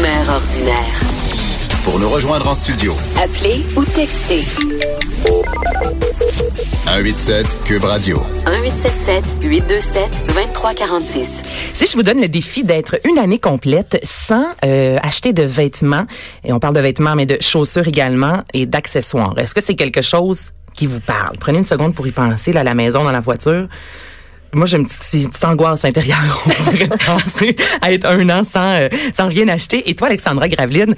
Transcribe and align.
Mère 0.00 0.28
ordinaire. 0.30 1.00
Pour 1.84 1.98
nous 1.98 2.08
rejoindre 2.08 2.48
en 2.48 2.54
studio, 2.54 2.94
Appelez 3.22 3.66
ou 3.76 3.84
textez 3.84 4.40
187 6.86 7.46
Cube 7.66 7.84
Radio. 7.84 8.24
1877 8.46 9.42
827 9.42 10.26
2346. 10.28 11.42
Si 11.74 11.86
je 11.86 11.92
vous 11.94 12.02
donne 12.02 12.22
le 12.22 12.28
défi 12.28 12.64
d'être 12.64 12.96
une 13.04 13.18
année 13.18 13.38
complète 13.38 14.00
sans 14.02 14.46
euh, 14.64 14.96
acheter 15.02 15.34
de 15.34 15.42
vêtements, 15.42 16.06
et 16.42 16.54
on 16.54 16.58
parle 16.58 16.74
de 16.74 16.80
vêtements, 16.80 17.14
mais 17.14 17.26
de 17.26 17.36
chaussures 17.42 17.86
également 17.86 18.44
et 18.54 18.64
d'accessoires, 18.64 19.34
est-ce 19.36 19.54
que 19.54 19.60
c'est 19.60 19.74
quelque 19.74 20.00
chose 20.00 20.52
qui 20.72 20.86
vous 20.86 21.00
parle? 21.00 21.36
Prenez 21.38 21.58
une 21.58 21.66
seconde 21.66 21.94
pour 21.94 22.06
y 22.06 22.12
penser, 22.12 22.54
là, 22.54 22.60
à 22.60 22.64
la 22.64 22.74
maison, 22.74 23.04
dans 23.04 23.12
la 23.12 23.20
voiture. 23.20 23.68
Moi, 24.54 24.66
j'ai 24.66 24.76
une 24.76 24.86
petite, 24.86 25.02
une 25.14 25.28
petite 25.30 25.44
angoisse 25.44 25.84
intérieure, 25.86 26.44
on 26.46 26.70
dirait, 26.72 26.86
de 26.86 26.96
penser 27.06 27.56
à 27.80 27.90
être 27.90 28.06
un 28.06 28.28
an 28.28 28.44
sans, 28.44 28.74
euh, 28.74 28.88
sans 29.14 29.28
rien 29.28 29.48
acheter. 29.48 29.88
Et 29.88 29.94
toi, 29.94 30.08
Alexandra 30.08 30.46
Graveline, 30.48 30.94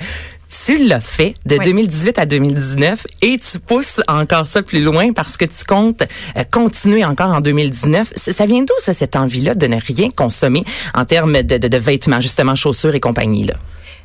tu 0.67 0.85
l'as 0.87 1.01
fait 1.01 1.35
de 1.47 1.57
Oui. 1.57 1.65
2018 1.65 2.19
à 2.19 2.27
2019 2.27 3.07
et 3.23 3.39
tu 3.39 3.61
pousses 3.61 4.01
encore 4.09 4.49
ça 4.49 4.63
plus 4.63 4.83
loin 4.83 5.13
parce 5.13 5.37
que 5.37 5.45
tu 5.45 5.65
comptes 5.67 6.03
euh, 6.37 6.43
continuer 6.51 7.05
encore 7.05 7.31
en 7.33 7.41
2019. 7.41 8.13
Ça 8.17 8.33
ça 8.33 8.47
vient 8.47 8.63
d'où, 8.63 8.75
ça, 8.79 8.93
cette 8.93 9.15
envie-là 9.15 9.55
de 9.55 9.67
ne 9.69 9.77
rien 9.81 10.11
consommer 10.11 10.65
en 10.93 11.05
termes 11.05 11.43
de, 11.43 11.57
de, 11.57 11.69
de 11.69 11.79
vêtements, 11.79 12.21
justement, 12.21 12.57
chaussures 12.57 12.95
et 12.97 13.01
compagnie, 13.01 13.47
là? 13.47 13.55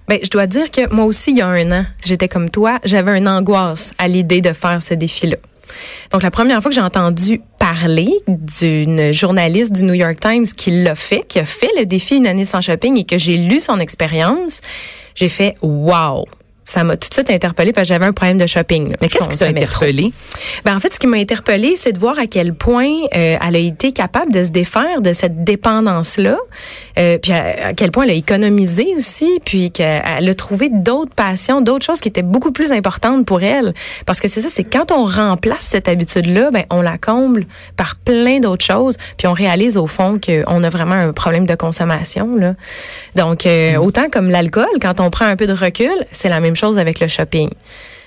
Ben, 0.08 0.20
je 0.24 0.30
dois 0.30 0.48
dire 0.48 0.72
que 0.72 0.92
moi 0.92 1.06
aussi, 1.06 1.32
il 1.32 1.38
y 1.38 1.42
a 1.42 1.48
un 1.48 1.72
an, 1.72 1.86
j'étais 2.04 2.28
comme 2.28 2.50
toi, 2.50 2.80
j'avais 2.84 3.16
une 3.18 3.28
angoisse 3.28 3.92
à 4.00 4.08
l'idée 4.08 4.42
de 4.42 4.54
faire 4.54 4.82
ce 4.82 4.96
défi-là. 4.96 5.38
Donc, 6.12 6.24
la 6.24 6.32
première 6.32 6.62
fois 6.62 6.70
que 6.70 6.76
j'ai 6.76 6.82
entendu 6.82 7.42
parler 7.58 8.12
d'une 8.28 9.12
journaliste 9.12 9.72
du 9.72 9.84
New 9.84 9.94
York 9.94 10.20
Times 10.20 10.46
qui 10.46 10.72
l'a 10.72 10.96
fait, 10.96 11.24
qui 11.28 11.40
a 11.40 11.46
fait 11.46 11.70
le 11.78 11.86
défi 11.86 12.18
une 12.18 12.28
année 12.28 12.46
sans 12.46 12.62
shopping 12.62 12.98
et 12.98 13.04
que 13.04 13.18
j'ai 13.18 13.38
lu 13.38 13.60
son 13.60 13.80
expérience, 13.80 14.62
j'ai 15.16 15.30
fait 15.30 15.56
wow. 15.62 16.26
Ça 16.70 16.84
m'a 16.84 16.98
tout 16.98 17.10
de 17.10 17.14
suite 17.16 17.32
interpellée 17.32 17.74
parce 17.74 17.88
que 17.88 17.96
j'avais 17.96 18.06
un 18.06 18.12
problème 18.12 18.38
de 18.38 18.46
shopping. 18.46 18.92
là. 18.92 18.98
Mais 19.02 19.08
qu'est-ce 19.08 19.28
qui 19.28 19.38
t'a 19.38 19.48
consommais 19.48 19.66
trop. 19.66 19.86
interpellé? 19.86 20.14
Ben, 20.66 20.76
en 20.76 20.80
fait, 20.80 20.94
ce 20.94 21.00
qui 21.00 21.08
m'a 21.08 21.18
interpellée, 21.18 21.76
c'est 21.76 21.94
de 21.94 21.98
voir 21.98 22.20
à 22.20 22.28
quel 22.28 22.54
point 22.54 22.86
euh, 23.16 23.38
elle 23.42 23.56
a 23.56 23.60
été 23.60 23.92
capable 23.92 24.32
de 24.32 24.44
se 24.44 24.50
défaire 24.52 25.02
de 25.02 25.12
cette 25.12 25.44
dépendance-là, 25.44 26.38
euh, 27.00 27.18
puis 27.18 27.32
à, 27.32 27.70
à 27.70 27.74
quel 27.74 27.90
point 27.90 28.04
elle 28.04 28.12
a 28.12 28.14
économisé 28.14 28.94
aussi, 28.96 29.40
puis 29.44 29.72
qu'elle 29.72 30.30
a 30.30 30.34
trouvé 30.36 30.70
d'autres 30.70 31.16
passions, 31.16 31.62
d'autres 31.62 31.86
choses 31.86 32.02
qui 32.02 32.08
étaient 32.08 32.22
beaucoup 32.22 32.52
plus 32.52 32.72
importantes 32.72 33.26
pour 33.26 33.42
elle. 33.42 33.74
Parce 34.06 34.20
que 34.20 34.28
c'est 34.28 34.42
ça, 34.42 34.50
c'est 34.52 34.64
quand 34.64 34.92
on 34.92 35.06
remplace 35.06 35.62
cette 35.62 35.88
habitude-là, 35.88 36.52
ben 36.52 36.66
on 36.70 36.84
la 36.84 37.00
comble 37.00 37.48
par 37.78 37.96
plein 37.96 38.40
d'autres 38.40 38.66
choses, 38.66 38.98
puis 39.18 39.26
on 39.26 39.34
réalise 39.34 39.76
au 39.76 39.88
fond 39.88 40.20
qu'on 40.24 40.64
a 40.64 40.70
vraiment 40.70 40.94
un 40.94 41.14
problème 41.14 41.48
de 41.48 41.56
consommation. 41.56 42.36
Là. 42.36 42.54
Donc, 43.16 43.48
euh, 43.48 43.78
autant 43.78 44.08
comme 44.12 44.30
l'alcool, 44.30 44.68
quand 44.80 45.00
on 45.00 45.10
prend 45.10 45.26
un 45.26 45.36
peu 45.36 45.48
de 45.48 45.54
recul, 45.54 45.90
c'est 46.12 46.30
la 46.30 46.40
même 46.40 46.56
chose 46.56 46.59
avec 46.78 47.00
le 47.00 47.08
shopping. 47.08 47.50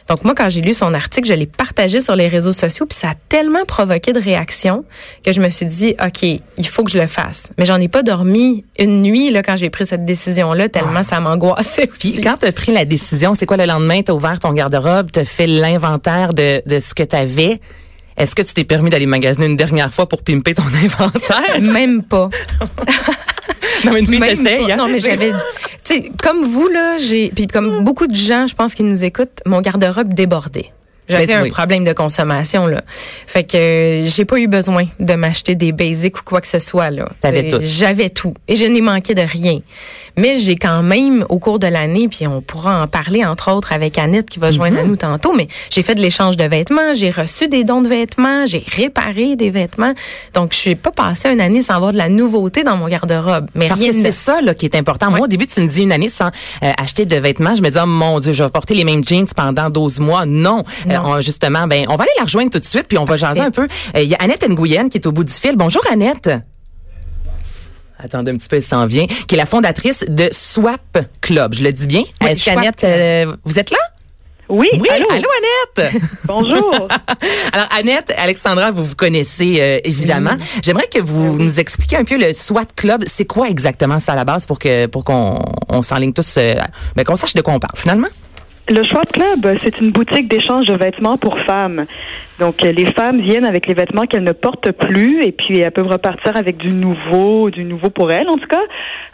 Donc 0.08 0.25
moi, 0.25 0.34
quand 0.34 0.48
j'ai 0.48 0.61
lu 0.62 0.75
son 0.75 0.95
article, 0.95 1.28
je 1.28 1.33
l'ai 1.34 1.47
partagé 1.47 2.00
sur 2.00 2.17
les 2.17 2.27
réseaux 2.27 2.53
sociaux, 2.53 2.86
puis 2.86 2.98
ça 2.98 3.11
a 3.11 3.14
tellement 3.28 3.64
provoqué 3.64 4.12
de 4.12 4.20
réactions 4.20 4.84
que 5.25 5.31
je 5.31 5.41
me 5.41 5.48
suis 5.48 5.64
dit, 5.64 5.94
OK, 6.05 6.22
il 6.25 6.67
faut 6.67 6.83
que 6.83 6.91
je 6.91 6.98
le 6.98 7.06
fasse. 7.06 7.44
Mais 7.56 7.64
j'en 7.64 7.81
ai 7.81 7.86
pas 7.86 8.03
dormi 8.03 8.64
une 8.81 9.00
nuit 9.00 9.31
là 9.31 9.44
quand 9.44 9.56
j'ai 9.56 9.70
pris 9.70 9.86
cette 9.86 10.05
décision-là, 10.05 10.69
tellement 10.69 11.05
ça 11.05 11.20
m'angoissait. 11.20 11.86
Puis 11.86 12.20
quand 12.20 12.36
tu 12.41 12.47
as 12.47 12.53
pris 12.53 12.72
la 12.72 12.84
décision, 12.84 13.34
c'est 13.34 13.47
quoi 13.47 13.56
le 13.56 13.64
lendemain? 13.64 14.03
Tu 14.03 14.11
as 14.11 14.14
ouvert 14.14 14.41
ton 14.41 14.53
garde-robe, 14.53 15.11
tu 15.12 15.20
as 15.20 15.25
fait 15.25 15.47
l'inventaire 15.47 16.34
de, 16.34 16.61
de 16.66 16.81
ce 16.81 16.94
que 16.94 17.05
tu 17.05 17.14
avais. 17.14 17.61
Est-ce 18.16 18.34
que 18.34 18.42
tu 18.42 18.53
t'es 18.55 18.64
permis 18.64 18.91
d'aller 18.91 19.06
magasiner 19.06 19.47
une 19.47 19.56
dernière 19.56 19.94
fois 19.94 20.06
pour 20.06 20.22
pimper 20.22 20.53
ton 20.55 20.64
inventaire? 20.84 21.61
Même 21.62 22.03
pas. 22.03 22.28
non, 23.84 23.92
mais 23.92 24.00
une 24.00 24.19
Même 24.19 24.44
pas. 24.44 24.50
hein? 24.72 24.77
Non, 24.77 24.89
mais 24.89 24.98
j'avais, 24.98 25.33
sais, 25.84 26.12
comme 26.22 26.42
vous 26.44 26.69
là, 26.69 26.98
j'ai, 26.98 27.30
puis 27.30 27.47
comme 27.47 27.84
beaucoup 27.84 28.06
de 28.06 28.14
gens, 28.14 28.47
je 28.47 28.55
pense 28.55 28.75
qui 28.75 28.83
nous 28.83 29.05
écoutent, 29.05 29.41
mon 29.47 29.61
garde-robe 29.61 30.14
débordait. 30.14 30.72
J'avais 31.13 31.27
Ben, 31.27 31.39
un 31.39 31.43
oui. 31.45 31.51
problème 31.51 31.85
de 31.85 31.93
consommation 31.93 32.67
là. 32.67 32.83
Fait 33.27 33.45
que 33.45 33.56
euh, 33.56 34.03
j'ai 34.05 34.25
pas 34.25 34.39
eu 34.39 34.47
besoin 34.49 34.84
de 35.00 35.15
m'acheter 35.15 35.55
des 35.55 35.73
basics 35.73 36.19
ou 36.19 36.23
quoi 36.25 36.41
que 36.41 36.47
ce 36.49 36.59
soit 36.59 36.91
là. 36.91 37.09
T'avais 37.21 37.47
Euh, 37.47 37.56
tout. 37.59 37.62
J'avais 37.62 38.11
tout 38.11 38.34
et 38.49 38.56
je 38.56 38.65
n'ai 38.65 38.81
manqué 38.81 39.15
de 39.15 39.22
rien. 39.22 39.61
Mais 40.17 40.39
j'ai 40.39 40.56
quand 40.56 40.83
même 40.83 41.25
au 41.28 41.39
cours 41.39 41.59
de 41.59 41.67
l'année 41.67 42.09
puis 42.09 42.27
on 42.27 42.41
pourra 42.43 42.83
en 42.83 42.87
parler 42.87 43.25
entre 43.25 43.51
autres 43.53 43.72
avec 43.72 43.99
Annette 43.99 44.28
qui 44.28 44.39
va 44.39 44.51
Mm-hmm. 44.51 44.55
joindre 44.55 44.78
à 44.81 44.83
nous 44.84 44.97
tantôt, 44.97 45.33
mais 45.34 45.49
j'ai 45.71 45.83
fait 45.83 45.95
de 45.95 46.01
l'échange 46.01 46.37
de 46.37 46.45
vêtements, 46.45 46.95
j'ai 46.95 47.11
reçu 47.11 47.49
des 47.49 47.65
dons 47.65 47.81
de 47.81 47.89
vêtements, 47.89 48.45
j'ai 48.47 48.62
réparé 48.77 49.37
des 49.37 49.51
vêtements. 49.51 49.95
Donc 50.34 50.53
je 50.53 50.59
suis 50.59 50.75
pas 50.75 50.91
passée 50.91 51.28
une 51.31 51.41
année 51.41 51.62
sans 51.62 51.75
avoir 51.75 51.93
de 51.93 51.97
la 51.99 52.09
nouveauté 52.09 52.65
dans 52.65 52.77
mon 52.77 52.89
garde-robe, 52.89 53.47
mais 53.55 53.69
Parce 53.69 53.81
rien 53.81 53.93
que 53.93 54.03
c'est 54.03 54.11
ça 54.11 54.41
là, 54.43 54.55
qui 54.55 54.67
est 54.67 54.77
important. 54.77 55.11
Moi, 55.11 55.21
au 55.21 55.27
début, 55.27 55.47
tu 55.47 55.61
me 55.61 55.67
dis 55.69 55.83
une 55.83 55.93
année 55.93 56.09
sans 56.09 56.27
euh, 56.62 56.72
acheter 56.77 57.06
de 57.06 57.17
vêtements. 57.17 57.55
Je 57.55 57.62
me 57.62 57.71
dis, 57.71 57.78
oh 57.83 57.87
mon 57.87 58.19
Dieu, 58.21 58.33
je 58.33 58.43
vais 58.43 58.51
porter 58.51 58.75
les 58.75 58.84
mêmes 58.84 59.05
jeans 59.05 59.27
pendant 59.34 59.71
12 59.71 60.01
mois. 60.01 60.27
Non. 60.27 60.65
Euh, 60.91 60.95
Non. 60.95 61.02
On- 61.05 61.21
justement, 61.21 61.67
ben, 61.67 61.85
on 61.89 61.97
va 61.97 62.05
aller 62.05 62.13
la 62.19 62.25
rejoindre 62.25 62.51
tout 62.51 62.59
de 62.59 62.65
suite, 62.65 62.87
puis 62.89 62.99
on 62.99 63.05
va 63.05 63.17
jaser 63.17 63.41
un 63.41 63.51
peu. 63.51 63.67
Euh, 63.97 64.03
Il 64.03 64.09
y 64.09 64.15
a 64.15 64.19
Annette 64.19 64.49
Nguyen 64.49 64.89
qui 64.89 64.99
est 64.99 65.07
au 65.07 65.13
bout 65.13 65.25
du 65.25 65.33
fil. 65.33 65.57
Bonjour, 65.57 65.83
Annette. 65.91 66.31
Attendez 67.99 68.33
un 68.33 68.37
petit 68.37 68.49
peu, 68.49 68.57
elle 68.57 68.63
s'en 68.63 68.87
vient. 68.87 69.07
Qui 69.07 69.35
est 69.35 69.39
la 69.39 69.47
fondatrice 69.47 70.05
de 70.09 70.29
Swap 70.33 70.99
Club. 71.21 71.55
Je 71.55 71.63
le 71.63 71.73
dis 71.73 71.87
bien? 71.87 72.03
Oui, 72.21 72.29
Est-ce 72.31 72.45
qu'Annette, 72.47 72.83
euh, 72.85 73.37
vous 73.45 73.59
êtes 73.61 73.71
là? 73.71 73.79
Oui, 74.49 74.69
Oui. 74.79 74.89
allô? 74.91 75.07
Annette? 75.11 75.93
Bonjour. 76.25 76.75
Alors, 77.53 77.69
Annette, 77.79 78.13
Alexandra, 78.19 78.71
vous 78.73 78.84
vous 78.84 78.97
connaissez 78.97 79.59
euh, 79.61 79.79
évidemment. 79.84 80.37
J'aimerais 80.65 80.89
que 80.93 80.99
vous 80.99 81.39
nous 81.39 81.61
expliquiez 81.61 81.97
un 81.99 82.05
peu 82.05 82.19
le 82.19 82.33
SWAT 82.33 82.67
Club. 82.77 83.05
C'est 83.07 83.25
quoi 83.25 83.49
exactement 83.49 84.01
ça 84.01 84.13
à 84.13 84.17
la 84.17 84.25
base 84.25 84.45
pour 84.45 84.59
que 84.59 84.87
pour 84.87 85.05
qu'on 85.05 85.41
on 85.69 85.83
s'enligne 85.83 86.13
tous, 86.13 86.34
euh, 86.39 86.55
ben, 86.97 87.05
qu'on 87.05 87.17
sache 87.17 87.34
de 87.34 87.41
quoi 87.41 87.55
on 87.55 87.61
parle 87.61 87.79
finalement? 87.79 88.09
Le 88.69 88.83
Schwab 88.84 89.06
Club, 89.12 89.59
c'est 89.62 89.81
une 89.81 89.91
boutique 89.91 90.28
d'échange 90.28 90.67
de 90.67 90.75
vêtements 90.77 91.19
pour 91.19 91.39
femmes. 91.41 91.84
Donc, 92.39 92.65
euh, 92.65 92.71
les 92.71 92.87
femmes 92.93 93.21
viennent 93.21 93.45
avec 93.45 93.67
les 93.67 93.75
vêtements 93.75 94.06
qu'elles 94.06 94.23
ne 94.23 94.33
portent 94.33 94.71
plus 94.71 95.23
et 95.25 95.33
puis 95.33 95.59
elles 95.61 95.73
peuvent 95.73 95.89
repartir 95.89 96.37
avec 96.37 96.59
du 96.59 96.69
nouveau, 96.72 97.51
du 97.51 97.65
nouveau 97.65 97.91
pour 97.91 98.12
elles, 98.12 98.28
en 98.28 98.37
tout 98.37 98.47
cas. 98.47 98.62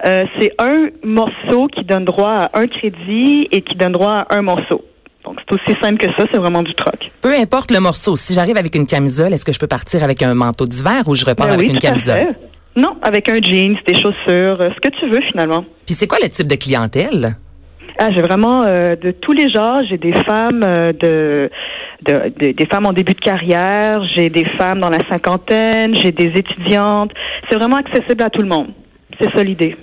Euh, 0.07 0.25
c'est 0.39 0.53
un 0.59 0.89
morceau 1.03 1.67
qui 1.69 1.83
donne 1.85 2.05
droit 2.05 2.51
à 2.53 2.59
un 2.61 2.67
crédit 2.67 3.49
et 3.51 3.63
qui 3.63 3.75
donne 3.75 3.93
droit 3.93 4.27
à 4.29 4.37
un 4.37 4.43
morceau. 4.43 4.83
Donc, 5.25 5.39
c'est 5.49 5.55
aussi 5.55 5.79
simple 5.81 5.97
que 5.97 6.13
ça, 6.17 6.27
c'est 6.31 6.39
vraiment 6.39 6.63
du 6.63 6.75
troc. 6.75 7.11
Peu 7.23 7.33
importe 7.35 7.71
le 7.71 7.81
morceau. 7.81 8.17
Si 8.17 8.35
j'arrive 8.35 8.57
avec 8.59 8.75
une 8.75 8.87
camisole, 8.87 9.33
est-ce 9.33 9.45
que 9.47 9.53
je 9.53 9.59
peux 9.59 9.67
partir 9.67 10.05
avec 10.05 10.23
un 10.23 10.35
manteau 10.35 10.67
d'hiver 10.67 11.03
ou 11.07 11.15
je 11.15 11.25
repars 11.25 11.47
Ben 11.49 11.55
avec 11.55 11.69
oui, 11.69 11.73
une 11.75 11.79
camisole? 11.81 12.19
fait. 12.19 12.37
Non, 12.77 12.97
avec 13.03 13.29
un 13.31 13.41
jeans, 13.41 13.77
des 13.87 13.95
chaussures, 13.95 14.61
euh, 14.61 14.69
ce 14.77 14.81
que 14.89 14.95
tu 14.95 15.09
veux 15.11 15.21
finalement. 15.33 15.65
Puis 15.87 15.95
c'est 15.97 16.07
quoi 16.07 16.19
le 16.23 16.29
type 16.29 16.47
de 16.47 16.55
clientèle? 16.55 17.37
Ah, 17.99 18.11
j'ai 18.15 18.23
vraiment 18.23 18.63
euh, 18.63 18.95
de 18.97 19.11
tous 19.11 19.33
les 19.33 19.51
genres. 19.51 19.81
J'ai 19.89 19.99
des 19.99 20.13
femmes 20.25 20.63
euh, 20.65 20.93
de, 20.93 21.51
de, 22.03 22.33
de- 22.39 22.53
des 22.53 22.67
femmes 22.67 22.87
en 22.87 22.93
début 22.93 23.15
de 23.15 23.21
carrière. 23.21 24.05
J'ai 24.05 24.31
des 24.31 24.45
femmes 24.45 24.81
dans 24.81 24.91
la 24.91 25.05
cinquantaine. 25.11 25.95
J'ai 25.95 26.13
des 26.13 26.27
étudiantes. 26.37 27.11
C'est 27.51 27.57
vraiment 27.57 27.77
accessible 27.77 28.23
à 28.23 28.31
tout 28.31 28.41
le 28.43 28.49
monde. 28.49 28.69
C'est 29.21 29.31
ça 29.37 29.43
l'idée. 29.43 29.77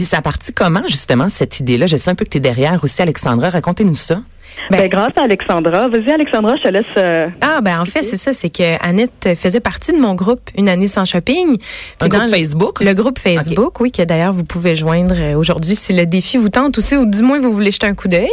Puis 0.00 0.06
ça 0.06 0.16
a 0.16 0.22
parti 0.22 0.54
comment 0.54 0.80
justement 0.88 1.28
cette 1.28 1.60
idée-là? 1.60 1.84
Je 1.84 1.98
sais 1.98 2.10
un 2.10 2.14
peu 2.14 2.24
que 2.24 2.30
tu 2.30 2.38
es 2.38 2.40
derrière 2.40 2.82
aussi, 2.82 3.02
Alexandra. 3.02 3.50
Racontez-nous 3.50 3.94
ça. 3.94 4.22
Ben, 4.68 4.88
grâce 4.88 5.12
à 5.16 5.22
Alexandra. 5.22 5.86
Vas-y, 5.88 6.10
Alexandra, 6.10 6.54
je 6.56 6.62
te 6.64 6.68
laisse. 6.68 6.84
euh, 6.96 7.28
Ah 7.40 7.60
ben 7.62 7.80
en 7.80 7.84
fait 7.84 8.02
c'est 8.02 8.16
ça, 8.16 8.32
c'est 8.32 8.50
que 8.50 8.84
Annette 8.84 9.28
faisait 9.38 9.60
partie 9.60 9.92
de 9.92 9.98
mon 9.98 10.14
groupe 10.16 10.40
Une 10.56 10.68
année 10.68 10.88
sans 10.88 11.04
shopping. 11.04 11.56
Un 12.00 12.08
dans 12.08 12.18
groupe 12.18 12.30
le- 12.30 12.36
Facebook? 12.36 12.80
Le 12.80 12.92
groupe 12.94 13.18
Facebook, 13.20 13.80
oui, 13.80 13.92
que 13.92 14.02
d'ailleurs 14.02 14.32
vous 14.32 14.42
pouvez 14.42 14.74
joindre 14.74 15.14
euh, 15.16 15.34
aujourd'hui 15.36 15.76
si 15.76 15.92
le 15.92 16.04
défi 16.04 16.36
vous 16.36 16.48
tente 16.48 16.76
aussi, 16.78 16.96
ou 16.96 17.06
du 17.06 17.22
moins 17.22 17.38
vous 17.40 17.52
voulez 17.52 17.70
jeter 17.70 17.86
un 17.86 17.94
coup 17.94 18.08
d'œil. 18.08 18.28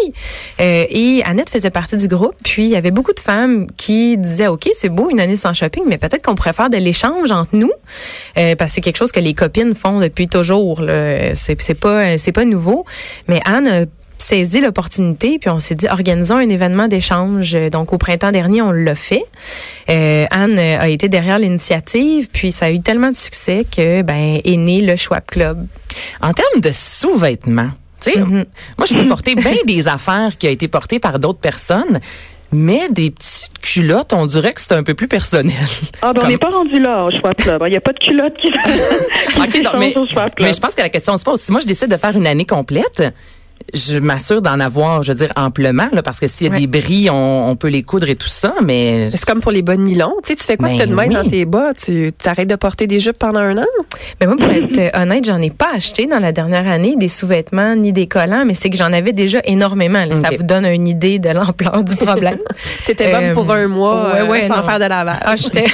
Euh, 0.59 0.85
et 0.89 1.21
Annette 1.23 1.51
faisait 1.51 1.69
partie 1.69 1.97
du 1.97 2.07
groupe. 2.07 2.33
Puis 2.43 2.63
il 2.63 2.69
y 2.69 2.75
avait 2.75 2.91
beaucoup 2.91 3.13
de 3.13 3.19
femmes 3.19 3.67
qui 3.77 4.17
disaient 4.17 4.47
ok 4.47 4.69
c'est 4.73 4.89
beau 4.89 5.09
une 5.11 5.19
année 5.19 5.35
sans 5.35 5.53
shopping, 5.53 5.83
mais 5.87 5.99
peut-être 5.99 6.23
qu'on 6.23 6.35
pourrait 6.35 6.53
faire 6.53 6.71
de 6.71 6.77
l'échange 6.77 7.29
entre 7.29 7.55
nous, 7.55 7.71
euh, 8.39 8.55
parce 8.55 8.71
que 8.71 8.75
c'est 8.75 8.81
quelque 8.81 8.97
chose 8.97 9.11
que 9.11 9.19
les 9.19 9.35
copines 9.35 9.75
font 9.75 9.99
depuis 9.99 10.27
toujours. 10.27 10.81
C'est 11.35 11.55
c'est 11.63 11.79
pas 11.79 12.17
c'est 12.17 12.31
pas 12.31 12.45
nouveau. 12.45 12.85
Mais 13.27 13.41
Anne 13.45 13.67
a 13.67 13.85
saisi 14.19 14.59
l'opportunité, 14.61 15.37
puis 15.39 15.49
on 15.49 15.59
s'est 15.59 15.75
dit, 15.75 15.87
organisons 15.87 16.35
un 16.37 16.49
événement 16.49 16.87
d'échange. 16.87 17.55
Euh, 17.55 17.69
Donc, 17.69 17.93
au 17.93 17.97
printemps 17.97 18.31
dernier, 18.31 18.61
on 18.61 18.71
l'a 18.71 18.95
fait. 18.95 19.23
Euh, 19.89 20.25
Anne 20.31 20.57
euh, 20.57 20.79
a 20.79 20.89
été 20.89 21.07
derrière 21.07 21.39
l'initiative, 21.39 22.27
puis 22.33 22.51
ça 22.51 22.65
a 22.65 22.71
eu 22.71 22.81
tellement 22.81 23.09
de 23.11 23.15
succès 23.15 23.65
que, 23.73 24.01
ben, 24.01 24.41
est 24.43 24.57
né 24.57 24.81
le 24.81 24.95
Schwab 24.95 25.23
Club. 25.27 25.65
En 26.21 26.33
termes 26.33 26.61
de 26.61 26.71
sous-vêtements, 26.73 27.69
tu 28.01 28.11
sais, 28.11 28.19
Mhm. 28.19 28.45
moi, 28.77 28.85
je 28.89 28.95
peux 28.95 29.07
porter 29.07 29.35
bien 29.35 29.55
des 29.65 29.87
affaires 29.87 30.35
qui 30.37 30.47
ont 30.47 30.51
été 30.51 30.67
portées 30.67 30.99
par 30.99 31.19
d'autres 31.19 31.39
personnes, 31.39 31.99
mais 32.51 32.89
des 32.89 33.11
petites 33.11 33.59
culottes, 33.61 34.13
on 34.13 34.25
dirait 34.25 34.53
que 34.53 34.61
c'est 34.61 34.73
un 34.73 34.83
peu 34.83 34.93
plus 34.93 35.07
personnel. 35.07 35.53
Ah, 36.01 36.13
ben, 36.13 36.21
on 36.23 36.27
n'est 36.27 36.37
pas 36.37 36.49
rendu 36.49 36.79
là 36.79 37.05
au 37.05 37.11
Schwab 37.11 37.35
Club. 37.35 37.61
Il 37.65 37.71
n'y 37.71 37.77
a 37.77 37.81
pas 37.81 37.93
de 37.93 37.99
culotte 37.99 38.33
qui, 38.41 38.51
qui 38.51 38.57
Ok, 39.39 39.45
non, 39.45 39.51
s'échange 39.51 39.75
mais, 39.79 39.97
au 39.97 40.07
Schwab 40.07 40.33
Club. 40.33 40.47
mais 40.47 40.53
je 40.53 40.59
pense 40.59 40.73
que 40.75 40.81
la 40.81 40.89
question 40.89 41.17
se 41.17 41.23
pose. 41.23 41.39
Si 41.41 41.51
moi, 41.51 41.61
je 41.61 41.67
décide 41.67 41.89
de 41.89 41.97
faire 41.97 42.15
une 42.15 42.27
année 42.27 42.45
complète, 42.45 43.03
je 43.73 43.97
m'assure 43.99 44.41
d'en 44.41 44.59
avoir, 44.59 45.03
je 45.03 45.11
veux 45.11 45.17
dire, 45.17 45.31
amplement, 45.35 45.87
là, 45.91 46.01
parce 46.01 46.19
que 46.19 46.27
s'il 46.27 46.47
y 46.47 46.49
a 46.49 46.53
Ouais. 46.53 46.59
des 46.61 46.67
bris, 46.67 47.09
on, 47.09 47.49
on 47.49 47.55
peut 47.55 47.67
les 47.67 47.83
coudre 47.83 48.07
et 48.09 48.15
tout 48.15 48.27
ça, 48.29 48.53
mais 48.63 49.09
C'est 49.11 49.25
comme 49.25 49.41
pour 49.41 49.51
les 49.51 49.61
bas 49.61 49.75
de 49.75 49.81
nylon. 49.81 50.13
Tu 50.23 50.29
sais, 50.29 50.35
tu 50.35 50.43
fais 50.43 50.57
quoi 50.57 50.69
si 50.69 50.75
Ben 50.77 50.83
t'as 50.85 50.89
de 50.89 50.93
main 50.95 51.07
oui. 51.07 51.13
dans 51.13 51.27
tes 51.27 51.45
bas? 51.45 51.73
Tu 51.73 52.11
t'arrêtes 52.17 52.47
de 52.49 52.55
porter 52.55 52.87
des 52.87 52.99
jupes 52.99 53.17
pendant 53.19 53.39
un 53.39 53.57
an? 53.57 53.65
Mais 54.21 54.27
moi, 54.27 54.37
pour 54.39 54.49
être 54.49 54.77
euh, 54.77 54.89
honnête, 55.01 55.25
j'en 55.25 55.41
ai 55.41 55.49
pas 55.49 55.69
acheté 55.75 56.05
dans 56.07 56.19
la 56.19 56.31
dernière 56.31 56.67
année 56.67 56.95
des 56.97 57.07
sous-vêtements 57.09 57.75
ni 57.75 57.91
des 57.93 58.07
collants, 58.07 58.45
mais 58.45 58.53
c'est 58.53 58.69
que 58.69 58.77
j'en 58.77 58.93
avais 58.93 59.11
déjà 59.13 59.39
énormément. 59.43 60.05
là. 60.05 60.15
Ça 60.15 60.29
vous 60.35 60.43
donne 60.43 60.65
une 60.65 60.87
idée 60.87 61.19
de 61.19 61.29
l'ampleur 61.29 61.83
du 61.83 61.95
problème. 61.95 62.37
T'étais 62.85 63.11
bonne 63.11 63.23
Euh, 63.25 63.33
pour 63.33 63.51
un 63.51 63.67
mois 63.67 64.13
ouais, 64.13 64.19
euh, 64.21 64.25
ouais, 64.27 64.47
sans 64.47 64.57
non. 64.57 64.63
faire 64.63 64.79
de 64.79 64.85
lavage. 64.85 65.17
Ah, 65.21 65.35
j'étais. 65.35 65.65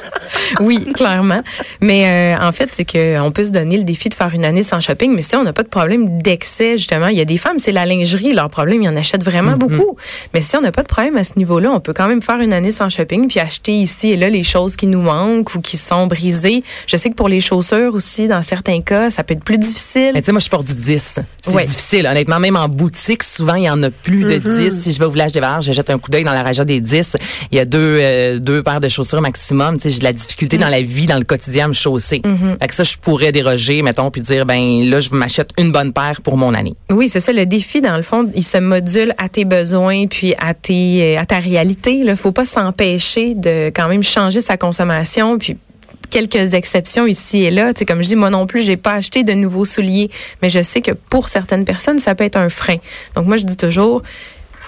oui, 0.60 0.86
clairement. 0.94 1.40
Mais 1.80 2.36
euh, 2.38 2.42
en 2.46 2.52
fait, 2.52 2.70
c'est 2.72 2.84
que 2.84 3.20
on 3.20 3.30
peut 3.30 3.44
se 3.44 3.50
donner 3.50 3.76
le 3.78 3.84
défi 3.84 4.08
de 4.08 4.14
faire 4.14 4.30
une 4.34 4.44
année 4.44 4.62
sans 4.62 4.80
shopping, 4.80 5.14
mais 5.14 5.22
si 5.22 5.36
on 5.36 5.44
n'a 5.44 5.52
pas 5.52 5.62
de 5.62 5.68
problème 5.68 6.20
d'excès, 6.20 6.76
justement, 6.76 7.06
il 7.08 7.16
y 7.16 7.20
a 7.20 7.24
des 7.24 7.38
femmes, 7.38 7.58
c'est 7.58 7.72
la 7.72 7.86
lingerie, 7.86 8.32
leur 8.32 8.50
problème, 8.50 8.82
ils 8.82 8.88
en 8.88 8.96
achètent 8.96 9.22
vraiment 9.24 9.56
beaucoup. 9.56 9.96
Mais 10.34 10.40
si 10.40 10.56
on 10.56 10.60
n'a 10.60 10.72
pas 10.72 10.82
de 10.82 10.88
problème 10.88 11.16
à 11.16 11.24
ce 11.24 11.32
niveau-là, 11.36 11.70
on 11.72 11.80
peut 11.80 11.92
quand 11.92 12.08
même 12.08 12.22
faire 12.22 12.40
une 12.40 12.52
année 12.52 12.72
sans 12.72 12.88
shopping, 12.88 13.28
puis 13.28 13.40
acheter 13.40 13.72
ici 13.72 14.10
et 14.10 14.16
là 14.16 14.28
les 14.28 14.42
choses 14.42 14.76
qui 14.76 14.86
nous 14.86 15.02
manquent 15.02 15.54
ou 15.54 15.60
qui 15.60 15.76
sont 15.76 16.06
brisées. 16.06 16.62
Je 16.86 16.96
sais 16.96 17.10
que 17.10 17.14
pour 17.14 17.28
les 17.28 17.40
chaussures 17.40 17.94
aussi, 17.94 18.28
dans 18.28 18.42
certains 18.42 18.80
cas, 18.80 19.10
ça 19.10 19.22
peut 19.24 19.34
être 19.34 19.44
plus 19.44 19.58
difficile. 19.58 20.10
Mais 20.14 20.20
tu 20.22 20.26
sais, 20.26 20.32
moi, 20.32 20.40
je 20.40 20.48
porte 20.48 20.66
du 20.66 20.74
10. 20.74 21.20
C'est 21.42 21.54
Ouais. 21.54 21.64
difficile, 21.64 22.06
honnêtement. 22.06 22.40
Même 22.40 22.56
en 22.56 22.68
boutique, 22.68 23.22
souvent, 23.22 23.54
il 23.54 23.64
y 23.64 23.70
en 23.70 23.82
a 23.82 23.90
plus 23.90 24.24
de 24.24 24.38
10. 24.38 24.80
Si 24.82 24.92
je 24.92 24.98
vais 24.98 25.04
au 25.06 25.10
village 25.10 25.32
des 25.32 25.40
Valeurs, 25.40 25.62
je 25.62 25.72
jette 25.72 25.90
un 25.90 25.98
coup 25.98 26.10
d'œil 26.10 26.24
dans 26.24 26.32
la 26.32 26.42
région 26.42 26.64
des 26.64 26.80
10. 26.80 27.16
Il 27.50 27.56
y 27.56 27.60
a 27.60 27.64
deux, 27.64 27.98
euh, 28.00 28.38
deux 28.38 28.62
paires 28.62 28.80
de 28.80 28.88
chaussures 28.88 29.20
maximum. 29.20 29.76
Tu 29.76 29.82
sais, 29.84 29.90
j'ai 29.90 29.98
de 30.00 30.04
la 30.04 30.12
difficulté 30.12 30.56
dans 30.58 30.68
la 30.68 30.80
vie, 30.80 31.06
dans 31.06 31.18
le 31.18 31.24
quotidien, 31.24 31.67
à 31.68 31.70
me 31.70 31.74
chausser. 31.74 32.22
Fait 32.60 32.66
que 32.66 32.74
ça, 32.74 32.82
je 32.82 32.96
pourrais 32.96 33.32
déroger, 33.32 33.82
mettons, 33.82 34.10
puis 34.10 34.20
dire, 34.20 34.46
ben 34.46 34.88
là, 34.88 35.00
je 35.00 35.10
m'achète 35.14 35.50
une 35.58 35.72
bonne 35.72 35.92
paire 35.92 36.20
pour 36.22 36.36
mon 36.36 36.54
année. 36.54 36.74
Oui, 36.90 37.08
c'est 37.08 37.20
ça. 37.20 37.32
Le 37.32 37.46
défi, 37.46 37.80
dans 37.80 37.96
le 37.96 38.02
fond, 38.02 38.30
il 38.34 38.42
se 38.44 38.58
module 38.58 39.14
à 39.18 39.28
tes 39.28 39.44
besoins 39.44 40.06
puis 40.06 40.34
à 40.38 40.54
tes 40.54 41.16
euh, 41.16 41.20
à 41.20 41.26
ta 41.26 41.38
réalité. 41.38 42.02
Il 42.04 42.16
faut 42.16 42.32
pas 42.32 42.44
s'empêcher 42.44 43.34
de 43.34 43.68
quand 43.68 43.88
même 43.88 44.02
changer 44.02 44.40
sa 44.40 44.56
consommation 44.56 45.38
puis 45.38 45.56
quelques 46.10 46.54
exceptions 46.54 47.06
ici 47.06 47.44
et 47.44 47.50
là. 47.50 47.72
Tu 47.72 47.80
sais, 47.80 47.84
comme 47.84 48.02
je 48.02 48.08
dis, 48.08 48.16
moi 48.16 48.30
non 48.30 48.46
plus, 48.46 48.62
j'ai 48.62 48.76
pas 48.76 48.92
acheté 48.92 49.24
de 49.24 49.32
nouveaux 49.32 49.64
souliers, 49.64 50.10
mais 50.42 50.50
je 50.50 50.62
sais 50.62 50.80
que 50.80 50.92
pour 50.92 51.28
certaines 51.28 51.64
personnes, 51.64 51.98
ça 51.98 52.14
peut 52.14 52.24
être 52.24 52.36
un 52.36 52.48
frein. 52.48 52.76
Donc 53.14 53.26
moi, 53.26 53.36
je 53.36 53.44
dis 53.44 53.56
toujours, 53.56 54.02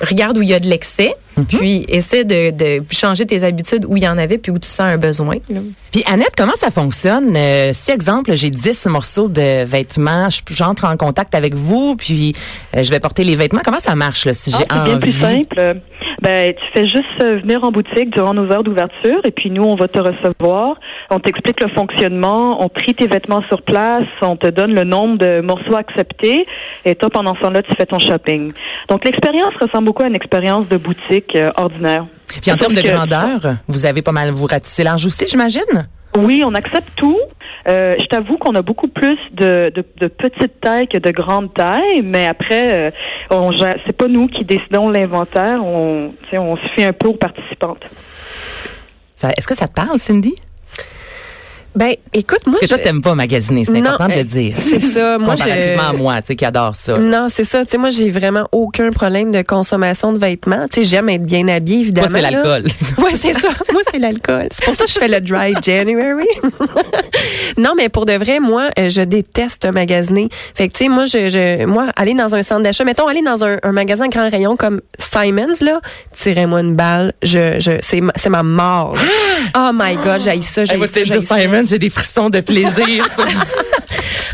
regarde 0.01 0.39
où 0.39 0.43
il 0.43 0.49
y 0.49 0.55
a 0.55 0.61
de 0.61 0.69
l'excès, 0.69 1.15
puis 1.45 1.85
essaie 1.89 2.25
de, 2.25 2.51
de 2.51 2.83
changer 2.91 3.27
tes 3.27 3.45
habitudes 3.45 3.85
où 3.89 3.97
il 3.97 4.03
y 4.03 4.09
en 4.09 4.19
avait 4.19 4.39
puis 4.39 4.51
où 4.53 4.59
tu 4.59 4.69
sens 4.69 4.81
un 4.87 4.99
besoin. 4.99 5.37
là. 5.49 5.61
Puis 5.93 6.03
Annette, 6.07 6.35
comment 6.37 6.55
ça 6.55 6.71
fonctionne? 6.71 7.35
Euh, 7.37 7.71
si, 7.73 7.91
exemple, 7.91 8.35
j'ai 8.35 8.51
10 8.51 8.87
morceaux 8.87 9.29
de 9.29 9.65
vêtements, 9.65 10.29
je- 10.31 10.41
j'entre 10.55 10.85
en 10.85 10.97
contact 10.97 11.35
avec 11.35 11.55
vous, 11.55 11.97
puis 11.97 12.35
euh, 12.77 12.83
je 12.83 12.91
vais 12.91 13.01
porter 13.01 13.25
les 13.25 13.35
vêtements. 13.35 13.61
Comment 13.65 13.81
ça 13.81 13.97
marche, 13.97 14.25
là, 14.27 14.33
si 14.33 14.51
Ah, 14.55 14.59
j'ai 14.59 14.65
c'est 14.71 14.85
bien 14.85 14.93
envie? 14.95 15.01
plus 15.01 15.13
simple. 15.13 15.77
Ben, 16.23 16.53
tu 16.53 16.63
fais 16.75 16.87
juste 16.87 17.07
euh, 17.23 17.39
venir 17.41 17.65
en 17.65 17.73
boutique 17.73 18.11
durant 18.11 18.35
nos 18.35 18.51
heures 18.53 18.63
d'ouverture 18.63 19.21
et 19.25 19.31
puis 19.31 19.51
nous, 19.51 19.63
on 19.63 19.75
va 19.75 19.89
te 19.89 19.99
recevoir. 19.99 20.77
On 21.11 21.19
t'explique 21.19 21.61
le 21.63 21.69
fonctionnement, 21.71 22.63
on 22.63 22.69
trie 22.69 22.95
tes 22.95 23.07
vêtements 23.07 23.43
sur 23.49 23.63
place, 23.63 24.05
on 24.21 24.37
te 24.37 24.47
donne 24.49 24.75
le 24.75 24.85
nombre 24.85 25.17
de 25.19 25.41
morceaux 25.41 25.77
acceptés 25.77 26.47
et 26.85 26.95
toi, 26.95 27.09
pendant 27.11 27.35
ce 27.35 27.41
temps-là, 27.41 27.63
tu 27.63 27.75
fais 27.75 27.87
ton 27.87 27.99
shopping. 27.99 28.53
Donc, 28.89 29.05
l'expérience 29.07 29.55
ressemble 29.61 29.87
beaucoup 29.87 30.03
à 30.03 30.09
une 30.09 30.15
expérience 30.15 30.69
de 30.69 30.77
boutique 30.77 31.30
euh, 31.37 31.51
ordinaire. 31.57 32.07
Puis 32.43 32.51
en 32.53 32.57
termes 32.57 32.75
de 32.75 32.81
que- 32.81 32.89
grandeur, 32.89 33.57
vous 33.69 33.87
avez 33.87 34.03
pas 34.03 34.13
mal 34.13 34.31
vous 34.31 34.47
ratissé 34.47 34.83
large 34.85 35.05
aussi, 35.07 35.27
j'imagine? 35.29 35.89
Oui, 36.17 36.43
on 36.45 36.55
accepte 36.55 36.91
tout. 36.97 37.19
Euh, 37.69 37.95
je 38.01 38.07
t'avoue 38.07 38.37
qu'on 38.39 38.55
a 38.55 38.63
beaucoup 38.63 38.89
plus 38.89 39.19
de, 39.33 39.71
de, 39.75 39.85
de 39.99 40.07
petites 40.09 40.61
tailles 40.61 40.89
que 40.89 40.99
de 40.99 41.11
grandes 41.11 41.53
tailles, 41.55 42.03
mais 42.03 42.27
après, 42.27 42.89
euh, 42.89 42.91
on 43.31 43.53
c'est 43.87 43.97
pas 43.97 44.09
nous 44.09 44.27
qui 44.27 44.45
décidons 44.45 44.89
l'inventaire. 44.89 45.65
On, 45.65 46.11
on 46.33 46.57
se 46.57 46.63
fait 46.75 46.85
un 46.85 46.93
peu 46.93 47.09
aux 47.09 47.15
participantes. 47.15 47.83
Est-ce 49.37 49.47
que 49.47 49.55
ça 49.55 49.69
te 49.69 49.75
parle, 49.75 49.99
Cindy? 49.99 50.35
Ben, 51.77 51.95
écoute, 52.13 52.41
moi, 52.47 52.57
Parce 52.59 52.63
que 52.63 52.67
toi, 52.67 52.79
je- 52.79 52.83
t'aimes 52.83 53.01
pas 53.01 53.15
magasiner, 53.15 53.65
c'est 53.65 53.77
important 53.79 54.09
de 54.09 54.13
euh, 54.13 54.17
le 54.17 54.25
dire. 54.25 54.55
c'est 54.59 54.81
ça. 54.81 55.19
Moi, 55.19 55.37
je- 55.37 55.43
Comparativement 55.45 55.89
à 55.89 55.93
moi, 55.93 56.21
tu 56.21 56.27
sais, 56.29 56.37
qui 56.37 56.45
adore 56.45 56.75
ça. 56.77 56.99
Non, 56.99 57.29
c'est 57.33 57.45
ça. 57.45 57.65
Tu 57.65 57.71
sais, 57.73 57.79
moi, 57.79 57.91
j'ai 57.91 58.11
vraiment 58.11 58.49
aucun 58.51 58.91
problème 58.91 59.31
de 59.31 59.43
consommation 59.43 60.13
de 60.13 60.19
vêtements. 60.19 60.67
Tu 60.73 60.81
sais, 60.81 60.85
j'aime 60.89 61.09
être 61.09 61.25
bien 61.25 61.47
habillée, 61.49 61.81
évidemment. 61.81 62.09
Moi, 62.11 62.19
c'est 62.19 62.31
l'alcool. 62.31 62.65
Ouais, 62.99 63.13
c'est 63.15 63.33
ça. 63.33 63.49
Moi, 63.73 63.83
c'est 63.91 63.99
l'alcool. 63.99 64.49
C'est 64.51 64.65
pour 64.65 64.75
ça 64.75 64.85
que 64.85 64.91
je 64.91 64.99
fais 64.99 65.09
le 65.09 65.21
dry 65.21 65.55
January. 65.63 66.27
non, 67.59 67.75
mais 67.77 67.89
pour 67.89 68.05
de 68.07 68.13
vrai, 68.15 68.41
moi, 68.41 68.69
euh, 68.79 68.91
je 68.91 69.01
déteste 69.03 69.65
magasiner. 69.73 70.29
Fait 70.55 70.69
que, 70.69 70.73
tu 70.73 70.85
sais, 70.85 70.89
moi, 70.91 71.05
je, 71.07 71.29
je, 71.29 71.65
moi, 71.67 71.87
aller 71.97 72.15
dans 72.15 72.35
un 72.35 72.43
centre 72.43 72.63
d'achat, 72.63 72.85
mettons, 72.85 73.07
aller 73.07 73.23
dans 73.23 73.45
un, 73.45 73.57
un 73.63 73.73
magasin 73.73 74.09
grand 74.09 74.29
rayon 74.29 74.57
comme 74.57 74.81
Simons, 74.99 75.55
là, 75.61 75.81
tirez-moi 76.17 76.61
une 76.61 76.75
balle. 76.77 77.13
Je, 77.23 77.59
je, 77.61 77.73
c'est 77.81 78.01
ma, 78.01 78.13
ma 78.29 78.43
mort. 78.43 78.95
là. 78.97 79.01
Oh 79.57 79.71
my 79.75 79.97
God, 79.97 80.21
j'ai 80.23 80.41
ça, 80.43 80.65
j'ai 80.65 80.77
ça, 80.87 81.05
j'ai 81.69 81.79
des 81.79 81.91
frissons 81.91 82.31
de 82.31 82.41
plaisir. 82.41 83.07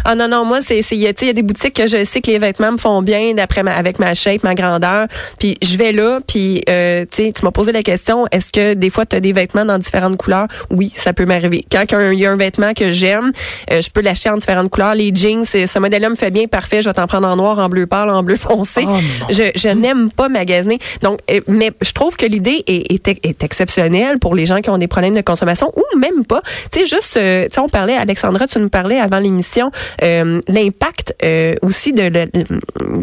Ah 0.08 0.14
non 0.14 0.28
non 0.28 0.44
moi 0.44 0.60
c'est 0.60 0.78
il 0.92 0.98
y 0.98 1.08
a 1.08 1.12
tu 1.12 1.20
sais, 1.20 1.24
il 1.24 1.28
y 1.28 1.30
a 1.30 1.32
des 1.32 1.42
boutiques 1.42 1.74
que 1.74 1.88
je 1.88 2.04
sais 2.04 2.20
que 2.20 2.30
les 2.30 2.38
vêtements 2.38 2.70
me 2.70 2.76
font 2.76 3.02
bien 3.02 3.34
d'après 3.34 3.64
ma 3.64 3.72
avec 3.74 3.98
ma 3.98 4.14
shape 4.14 4.44
ma 4.44 4.54
grandeur. 4.54 5.08
Puis 5.40 5.56
je 5.62 5.76
vais 5.76 5.90
là 5.90 6.20
puis 6.24 6.62
euh, 6.68 7.04
tu 7.10 7.24
sais 7.24 7.32
tu 7.32 7.44
m'as 7.44 7.50
posé 7.50 7.72
la 7.72 7.82
question 7.82 8.24
est-ce 8.30 8.52
que 8.52 8.74
des 8.74 8.88
fois 8.88 9.04
tu 9.04 9.16
as 9.16 9.20
des 9.20 9.32
vêtements 9.32 9.64
dans 9.64 9.78
différentes 9.78 10.16
couleurs? 10.16 10.46
Oui 10.70 10.92
ça 10.94 11.12
peut 11.12 11.24
m'arriver. 11.24 11.64
Quand 11.72 11.82
il 11.90 12.20
y 12.20 12.26
a 12.26 12.30
un 12.30 12.36
vêtement 12.36 12.72
que 12.72 12.92
j'aime 12.92 13.32
euh, 13.72 13.80
je 13.80 13.90
peux 13.90 14.00
l'acheter 14.00 14.30
en 14.30 14.36
différentes 14.36 14.70
couleurs. 14.70 14.94
Les 14.94 15.12
jeans 15.12 15.44
ce 15.44 15.78
modèle-là 15.80 16.08
me 16.08 16.14
fait 16.14 16.30
bien 16.30 16.46
parfait 16.46 16.82
je 16.82 16.88
vais 16.88 16.94
t'en 16.94 17.08
prendre 17.08 17.26
en 17.26 17.34
noir 17.34 17.58
en 17.58 17.68
bleu 17.68 17.86
pâle 17.86 18.10
en 18.10 18.22
bleu 18.22 18.36
foncé. 18.36 18.84
Oh, 18.86 18.98
je, 19.30 19.50
je 19.56 19.68
n'aime 19.70 20.12
pas 20.12 20.28
magasiner. 20.28 20.78
Donc 21.02 21.18
euh, 21.32 21.40
mais 21.48 21.72
je 21.82 21.90
trouve 21.90 22.16
que 22.16 22.26
l'idée 22.26 22.62
est, 22.68 22.92
est, 22.92 23.08
est 23.24 23.42
exceptionnelle 23.42 24.20
pour 24.20 24.36
les 24.36 24.46
gens 24.46 24.60
qui 24.60 24.70
ont 24.70 24.78
des 24.78 24.88
problèmes 24.88 25.16
de 25.16 25.20
consommation 25.20 25.72
ou 25.74 25.98
même 25.98 26.24
pas. 26.24 26.42
Tu 26.70 26.80
sais 26.80 26.86
juste 26.86 27.15
euh, 27.16 27.44
tu 27.44 27.54
sais 27.54 27.60
on 27.60 27.68
parlait 27.68 27.96
Alexandra 27.96 28.46
tu 28.46 28.58
nous 28.58 28.68
parlais 28.68 28.98
avant 28.98 29.18
l'émission 29.18 29.70
euh, 30.02 30.40
l'impact 30.48 31.14
euh, 31.22 31.54
aussi 31.62 31.92
de 31.92 32.02
le, 32.02 32.24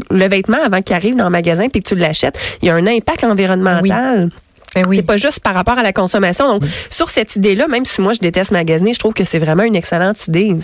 le 0.09 0.27
vêtement 0.27 0.57
avant 0.63 0.81
qu'il 0.81 0.95
arrive 0.95 1.15
dans 1.15 1.25
le 1.25 1.29
magasin 1.29 1.69
puis 1.69 1.81
que 1.81 1.89
tu 1.89 1.95
l'achètes. 1.95 2.37
Il 2.61 2.67
y 2.67 2.71
a 2.71 2.75
un 2.75 2.87
impact 2.87 3.23
environnemental. 3.23 4.29
Ben 4.75 4.83
oui. 4.87 4.97
c'est 4.97 5.03
pas 5.03 5.17
juste 5.17 5.39
par 5.41 5.53
rapport 5.53 5.77
à 5.77 5.83
la 5.83 5.93
consommation. 5.93 6.47
Donc 6.47 6.63
sur 6.89 7.09
cette 7.09 7.35
idée 7.35 7.55
là 7.55 7.67
même 7.67 7.85
si 7.85 8.01
moi 8.01 8.13
je 8.13 8.19
déteste 8.19 8.51
magasiner 8.51 8.93
je 8.93 8.99
trouve 8.99 9.13
que 9.13 9.23
c'est 9.23 9.39
vraiment 9.39 9.63
une 9.63 9.75
excellente 9.75 10.27
idée 10.27 10.57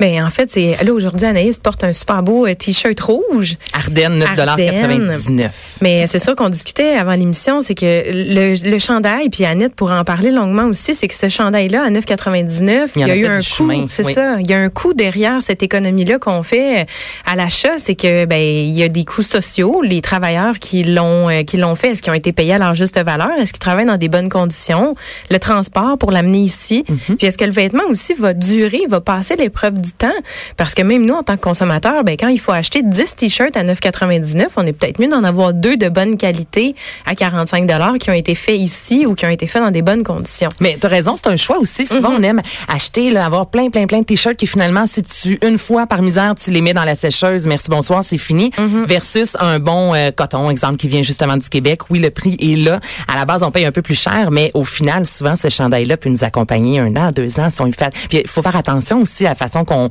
Ben, 0.00 0.24
en 0.24 0.30
fait, 0.30 0.50
c'est 0.50 0.76
là 0.84 0.92
aujourd'hui 0.92 1.26
Anaïs 1.26 1.58
porte 1.58 1.84
un 1.84 1.92
super 1.92 2.22
beau 2.22 2.46
euh, 2.46 2.54
t-shirt 2.54 2.98
rouge. 3.00 3.56
Ardennes, 3.72 4.22
9,99 4.22 5.48
Mais 5.80 6.06
c'est 6.06 6.18
sûr 6.18 6.34
qu'on 6.36 6.48
discutait 6.48 6.96
avant 6.96 7.14
l'émission, 7.14 7.60
c'est 7.60 7.74
que 7.74 7.84
le, 7.84 8.70
le 8.70 8.78
chandail, 8.78 9.28
puis 9.30 9.44
Annette 9.44 9.74
pourrait 9.74 9.98
en 9.98 10.04
parler 10.04 10.30
longuement 10.30 10.64
aussi, 10.64 10.94
c'est 10.94 11.08
que 11.08 11.14
ce 11.14 11.28
chandail-là 11.28 11.84
à 11.84 11.90
9,99, 11.90 12.90
Il 12.96 13.00
il 13.00 13.04
en 13.04 13.08
y 13.08 13.10
a 13.10 13.16
eu 13.16 13.26
un 13.26 13.40
coût. 13.40 13.70
C'est 13.88 14.04
oui. 14.04 14.12
ça. 14.14 14.40
Il 14.40 14.48
y 14.48 14.54
a 14.54 14.58
un 14.58 14.68
coût 14.68 14.94
derrière 14.94 15.40
cette 15.42 15.62
économie-là 15.62 16.18
qu'on 16.18 16.42
fait 16.42 16.86
à 17.26 17.36
l'achat, 17.36 17.78
c'est 17.78 17.94
que 17.94 18.24
ben 18.24 18.40
il 18.40 18.76
y 18.76 18.82
a 18.82 18.88
des 18.88 19.04
coûts 19.04 19.22
sociaux. 19.22 19.82
Les 19.82 20.00
travailleurs 20.00 20.58
qui 20.58 20.82
l'ont 20.84 21.28
euh, 21.28 21.42
qui 21.42 21.56
l'ont 21.56 21.74
fait, 21.74 21.92
est-ce 21.92 22.02
qu'ils 22.02 22.10
ont 22.12 22.16
été 22.16 22.32
payés 22.32 22.54
à 22.54 22.58
leur 22.58 22.74
juste 22.74 23.00
valeur 23.02 23.30
Est-ce 23.38 23.52
qu'ils 23.52 23.60
travaillent 23.60 23.86
dans 23.86 23.96
des 23.96 24.08
bonnes 24.08 24.28
conditions 24.28 24.94
Le 25.30 25.38
transport 25.38 25.98
pour 25.98 26.10
l'amener 26.10 26.40
ici. 26.40 26.84
Mhm. 26.88 27.16
Puis 27.16 27.26
est-ce 27.26 27.38
que 27.38 27.44
le 27.44 27.52
vêtement 27.52 27.84
aussi 27.88 28.14
va 28.14 28.34
durer, 28.34 28.82
va 28.88 29.00
passer 29.00 29.36
l'épreuve 29.36 29.73
du 29.80 29.92
temps 29.92 30.08
Parce 30.56 30.74
que 30.74 30.82
même 30.82 31.04
nous, 31.04 31.14
en 31.14 31.22
tant 31.22 31.36
que 31.36 31.42
consommateurs, 31.42 32.04
ben 32.04 32.16
quand 32.18 32.28
il 32.28 32.38
faut 32.40 32.52
acheter 32.52 32.82
10 32.82 33.16
t-shirts 33.16 33.56
à 33.56 33.62
9,99, 33.64 34.46
on 34.56 34.66
est 34.66 34.72
peut-être 34.72 34.98
mieux 34.98 35.08
d'en 35.08 35.24
avoir 35.24 35.52
deux 35.54 35.76
de 35.76 35.88
bonne 35.88 36.16
qualité 36.16 36.74
à 37.06 37.14
45 37.14 37.66
dollars 37.66 37.94
qui 37.98 38.10
ont 38.10 38.14
été 38.14 38.34
faits 38.34 38.58
ici 38.58 39.06
ou 39.06 39.14
qui 39.14 39.26
ont 39.26 39.30
été 39.30 39.46
faits 39.46 39.62
dans 39.62 39.70
des 39.70 39.82
bonnes 39.82 40.02
conditions. 40.02 40.48
Mais 40.60 40.76
t'as 40.80 40.88
raison, 40.88 41.14
c'est 41.16 41.28
un 41.28 41.36
choix 41.36 41.58
aussi. 41.58 41.86
Souvent, 41.86 42.04
Mm-hmm. 42.04 42.16
on 42.18 42.22
aime 42.22 42.42
acheter, 42.68 43.10
là, 43.10 43.24
avoir 43.24 43.46
plein, 43.46 43.70
plein, 43.70 43.86
plein 43.86 44.00
de 44.00 44.04
t-shirts 44.04 44.36
qui 44.36 44.46
finalement, 44.46 44.86
si 44.86 45.02
tu, 45.02 45.38
une 45.44 45.56
fois 45.58 45.86
par 45.86 46.02
misère, 46.02 46.34
tu 46.34 46.50
les 46.50 46.60
mets 46.60 46.74
dans 46.74 46.84
la 46.84 46.94
sécheuse, 46.94 47.46
merci, 47.46 47.70
bonsoir, 47.70 48.04
c'est 48.04 48.18
fini, 48.18 48.50
Mm-hmm. 48.58 48.84
versus 48.86 49.36
un 49.40 49.58
bon 49.58 49.94
euh, 49.94 50.10
coton, 50.10 50.50
exemple, 50.50 50.76
qui 50.76 50.88
vient 50.88 51.02
justement 51.02 51.36
du 51.36 51.48
Québec. 51.48 51.80
Oui, 51.90 51.98
le 51.98 52.10
prix 52.10 52.36
est 52.40 52.56
là. 52.56 52.78
À 53.08 53.16
la 53.16 53.24
base, 53.24 53.42
on 53.42 53.50
paye 53.50 53.64
un 53.64 53.72
peu 53.72 53.82
plus 53.82 53.98
cher, 54.00 54.30
mais 54.30 54.50
au 54.54 54.64
final, 54.64 55.06
souvent, 55.06 55.34
ce 55.36 55.48
chandail-là 55.48 55.96
peut 55.96 56.08
nous 56.10 56.24
accompagner 56.24 56.78
un 56.78 56.94
an, 56.96 57.10
deux 57.10 57.40
ans, 57.40 57.48
si 57.50 57.60
on 57.62 57.66
le 57.66 57.72
fait. 57.72 57.92
Puis, 58.08 58.20
il 58.24 58.28
faut 58.28 58.42
faire 58.42 58.56
attention 58.56 59.00
aussi 59.02 59.24
à 59.26 59.30
la 59.30 59.34
façon 59.34 59.63
qu'on 59.64 59.88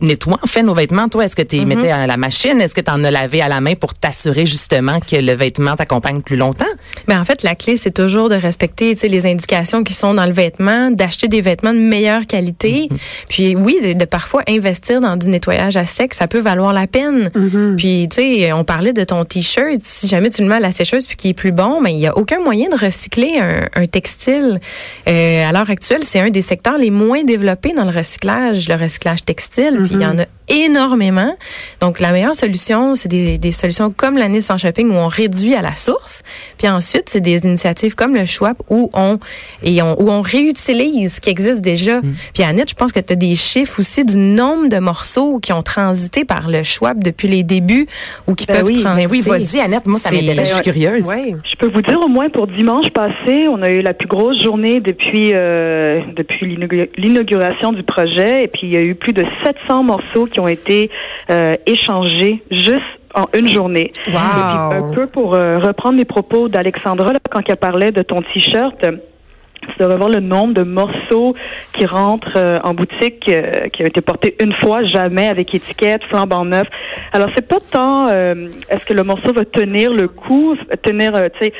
nettoie, 0.00 0.38
fait 0.46 0.62
nos 0.62 0.74
vêtements. 0.74 1.08
Toi, 1.08 1.24
est-ce 1.24 1.36
que 1.36 1.42
tu 1.42 1.56
Mm-hmm. 1.58 1.68
les 1.68 1.76
mettais 1.76 1.90
à 1.90 2.06
la 2.06 2.16
machine? 2.16 2.60
Est-ce 2.60 2.74
que 2.74 2.80
tu 2.80 2.90
en 2.90 3.02
as 3.02 3.10
lavé 3.10 3.40
à 3.42 3.48
la 3.48 3.60
main 3.60 3.74
pour 3.74 3.94
t'assurer 3.94 4.46
justement 4.46 5.00
que 5.00 5.16
le 5.16 5.32
vêtement 5.32 5.74
t'accompagne 5.76 6.20
plus 6.20 6.36
longtemps? 6.36 6.64
Mais 7.08 7.16
en 7.16 7.24
fait, 7.24 7.42
la 7.42 7.54
clé, 7.54 7.76
c'est 7.76 7.90
toujours 7.90 8.28
de 8.28 8.34
respecter 8.36 8.94
les 9.08 9.26
indications 9.26 9.82
qui 9.82 9.92
sont 9.92 10.14
dans 10.14 10.26
le 10.26 10.32
vêtement, 10.32 10.90
d'acheter 10.90 11.26
des 11.26 11.40
vêtements 11.40 11.72
de 11.72 11.78
meilleure 11.78 12.26
qualité. 12.26 12.88
Puis 13.28 13.56
oui, 13.56 13.78
de, 13.82 13.92
de 13.94 14.04
parfois 14.04 14.42
investir 14.48 15.00
dans 15.00 15.16
du 15.16 15.28
nettoyage 15.28 15.76
à 15.76 15.84
sec, 15.84 16.14
ça 16.14 16.28
peut 16.28 16.38
valoir 16.38 16.72
la 16.72 16.86
peine. 16.86 17.30
Puis 17.76 18.08
tu 18.10 18.16
sais, 18.16 18.52
on 18.52 18.64
parlait 18.64 18.92
de 18.92 19.04
ton 19.04 19.24
t-shirt. 19.24 19.80
Si 19.82 20.06
jamais 20.06 20.30
tu 20.30 20.42
le 20.42 20.48
mets 20.48 20.56
à 20.56 20.60
la 20.60 20.70
sécheuse 20.72 21.06
puis 21.06 21.16
qu'il 21.16 21.30
est 21.30 21.34
plus 21.34 21.52
bon, 21.52 21.80
mais 21.80 21.92
il 21.92 21.98
y 21.98 22.06
a 22.06 22.16
aucun 22.16 22.40
moyen 22.40 22.68
de 22.68 22.76
recycler 22.76 23.38
un, 23.40 23.68
un 23.74 23.86
textile. 23.86 24.60
Euh, 25.08 25.48
à 25.48 25.52
l'heure 25.52 25.70
actuelle, 25.70 26.02
c'est 26.04 26.20
un 26.20 26.30
des 26.30 26.42
secteurs 26.42 26.78
les 26.78 26.90
moins 26.90 27.24
développés 27.24 27.72
dans 27.74 27.84
le 27.84 27.90
recyclage, 27.96 28.28
le 28.38 28.74
recyclage 28.74 29.24
textile. 29.24 29.78
Puis 29.84 29.94
il 29.94 30.00
y 30.00 30.06
en 30.06 30.18
a 30.18 30.24
énormément. 30.48 31.36
Donc, 31.80 32.00
la 32.00 32.12
meilleure 32.12 32.34
solution, 32.34 32.94
c'est 32.94 33.08
des, 33.08 33.38
des 33.38 33.50
solutions 33.50 33.92
comme 33.96 34.16
l'année 34.16 34.40
sans 34.40 34.56
shopping 34.56 34.90
où 34.90 34.94
on 34.94 35.08
réduit 35.08 35.54
à 35.54 35.62
la 35.62 35.74
source. 35.74 36.22
Puis 36.58 36.68
ensuite, 36.68 37.04
c'est 37.08 37.20
des 37.20 37.44
initiatives 37.44 37.94
comme 37.94 38.14
le 38.14 38.24
Schwab 38.24 38.56
où 38.70 38.90
on, 38.92 39.18
et 39.62 39.80
on, 39.82 40.00
où 40.00 40.10
on 40.10 40.20
réutilise 40.20 41.16
ce 41.16 41.20
qui 41.20 41.30
existe 41.30 41.60
déjà. 41.60 42.00
Mm. 42.00 42.14
Puis 42.34 42.42
Annette, 42.42 42.70
je 42.70 42.74
pense 42.74 42.92
que 42.92 43.00
tu 43.00 43.12
as 43.12 43.16
des 43.16 43.34
chiffres 43.34 43.80
aussi 43.80 44.04
du 44.04 44.16
nombre 44.16 44.68
de 44.68 44.78
morceaux 44.78 45.38
qui 45.38 45.52
ont 45.52 45.62
transité 45.62 46.24
par 46.24 46.48
le 46.50 46.62
Schwab 46.62 47.02
depuis 47.02 47.28
les 47.28 47.42
débuts 47.42 47.86
ou 48.26 48.34
qui 48.34 48.46
Ben 48.46 48.58
peuvent 48.58 48.66
oui. 48.66 48.80
transiter. 48.82 48.94
Mais 49.02 49.06
oui, 49.10 49.20
vas-y, 49.20 49.60
Annette, 49.60 49.86
moi, 49.86 49.98
ça 49.98 50.10
C'est- 50.10 50.16
m'intéresse, 50.16 50.48
je 50.48 50.54
suis 50.54 50.62
curieuse. 50.62 51.06
Oui. 51.08 51.34
Je 51.50 51.56
peux 51.58 51.72
vous 51.72 51.82
dire 51.82 52.00
au 52.00 52.08
moins 52.08 52.28
pour 52.28 52.46
dimanche 52.46 52.90
passé, 52.90 53.46
on 53.48 53.62
a 53.62 53.70
eu 53.70 53.80
la 53.82 53.94
plus 53.94 54.08
grosse 54.08 54.42
journée 54.42 54.80
depuis 54.80 55.32
euh, 55.34 56.00
depuis 56.16 56.46
l'inaugu- 56.46 56.90
l'inauguration 56.96 57.72
du 57.72 57.82
projet 57.82 58.44
et 58.44 58.48
puis 58.48 58.60
il 58.64 58.70
y 58.72 58.76
a 58.76 58.80
eu 58.80 58.94
plus 58.94 59.12
de 59.12 59.24
700 59.44 59.82
morceaux 59.82 60.26
qui 60.26 60.37
ont 60.40 60.48
été 60.48 60.90
euh, 61.30 61.54
échangés 61.66 62.42
juste 62.50 62.82
en 63.14 63.26
une 63.34 63.48
journée. 63.48 63.90
Wow. 64.06 64.12
Et 64.12 64.16
puis, 64.16 64.76
un 64.76 64.92
peu 64.94 65.06
pour 65.06 65.34
euh, 65.34 65.58
reprendre 65.58 65.98
les 65.98 66.04
propos 66.04 66.48
d'Alexandra 66.48 67.14
quand 67.30 67.40
elle 67.48 67.56
parlait 67.56 67.92
de 67.92 68.02
ton 68.02 68.22
t-shirt. 68.22 68.76
c'est 68.80 69.80
de 69.80 69.84
revoir 69.84 70.08
le 70.08 70.20
nombre 70.20 70.54
de 70.54 70.62
morceaux 70.62 71.34
qui 71.72 71.86
rentrent 71.86 72.36
euh, 72.36 72.58
en 72.62 72.74
boutique, 72.74 73.28
euh, 73.28 73.68
qui 73.68 73.82
ont 73.82 73.86
été 73.86 74.00
portés 74.00 74.36
une 74.40 74.52
fois, 74.54 74.82
jamais 74.84 75.28
avec 75.28 75.54
étiquette, 75.54 76.02
flambant 76.04 76.44
neuf. 76.44 76.68
Alors 77.12 77.28
c'est 77.34 77.46
pas 77.46 77.58
tant 77.70 78.08
euh, 78.08 78.34
est-ce 78.70 78.84
que 78.84 78.94
le 78.94 79.04
morceau 79.04 79.32
va 79.32 79.44
tenir 79.44 79.92
le 79.92 80.08
coup, 80.08 80.56
tenir, 80.82 81.12
tu 81.38 81.46
sais, 81.46 81.52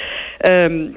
euh, 0.47 0.89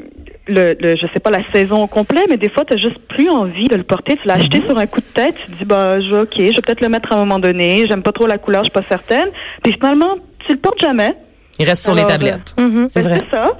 le, 0.52 0.76
le, 0.80 0.96
je 0.96 1.08
sais 1.14 1.20
pas 1.20 1.32
la 1.32 1.44
saison 1.52 1.82
au 1.84 1.88
complet, 1.88 2.26
mais 2.30 2.38
des 2.38 2.50
fois 2.50 2.64
t'as 2.66 2.78
juste 2.78 3.00
plus 3.10 3.30
envie 3.30 3.66
de 3.66 3.76
le 3.76 3.84
porter. 3.84 4.18
Tu 4.22 4.28
l'as 4.28 4.36
acheté 4.36 4.62
sur 4.62 4.78
un 4.78 4.86
coup 4.86 5.00
de 5.02 5.14
tête, 5.14 5.36
tu 5.36 5.52
te 5.52 5.58
dis 5.58 5.66
bah 5.66 6.00
je 6.02 6.22
ok, 6.24 6.34
je 6.38 6.44
vais 6.44 6.62
peut-être 6.62 6.82
le 6.82 6.90
mettre 6.90 7.12
à 7.12 7.16
un 7.16 7.20
moment 7.20 7.40
donné. 7.40 7.86
J'aime 7.90 8.04
pas 8.04 8.12
trop 8.12 8.28
la 8.28 8.38
couleur, 8.38 8.62
je 8.64 8.70
suis 8.70 8.74
pas 8.74 8.82
certaine. 8.82 9.30
Puis 9.64 9.74
finalement 9.74 10.16
tu 10.48 10.54
le 10.54 10.60
portes 10.60 10.82
jamais. 10.82 11.16
Il 11.60 11.66
reste 11.68 11.84
sur 11.84 11.94
les 11.94 12.06
tablettes. 12.06 12.56
Mhm. 12.60 12.88
C'est 12.88 13.04
Ben, 13.04 13.10
vrai. 13.10 13.22
C'est 13.30 13.36
ça. 13.38 13.52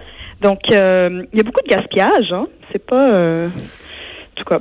Donc, 0.42 0.60
euh, 0.72 1.24
il 1.32 1.38
y 1.38 1.42
a 1.42 1.44
beaucoup 1.44 1.62
de 1.64 1.70
gaspillage. 1.70 2.32
Hein. 2.32 2.48
C'est 2.72 2.84
pas... 2.84 3.14
euh, 3.14 3.48
en 3.48 4.36
tout 4.36 4.44
cas... 4.46 4.60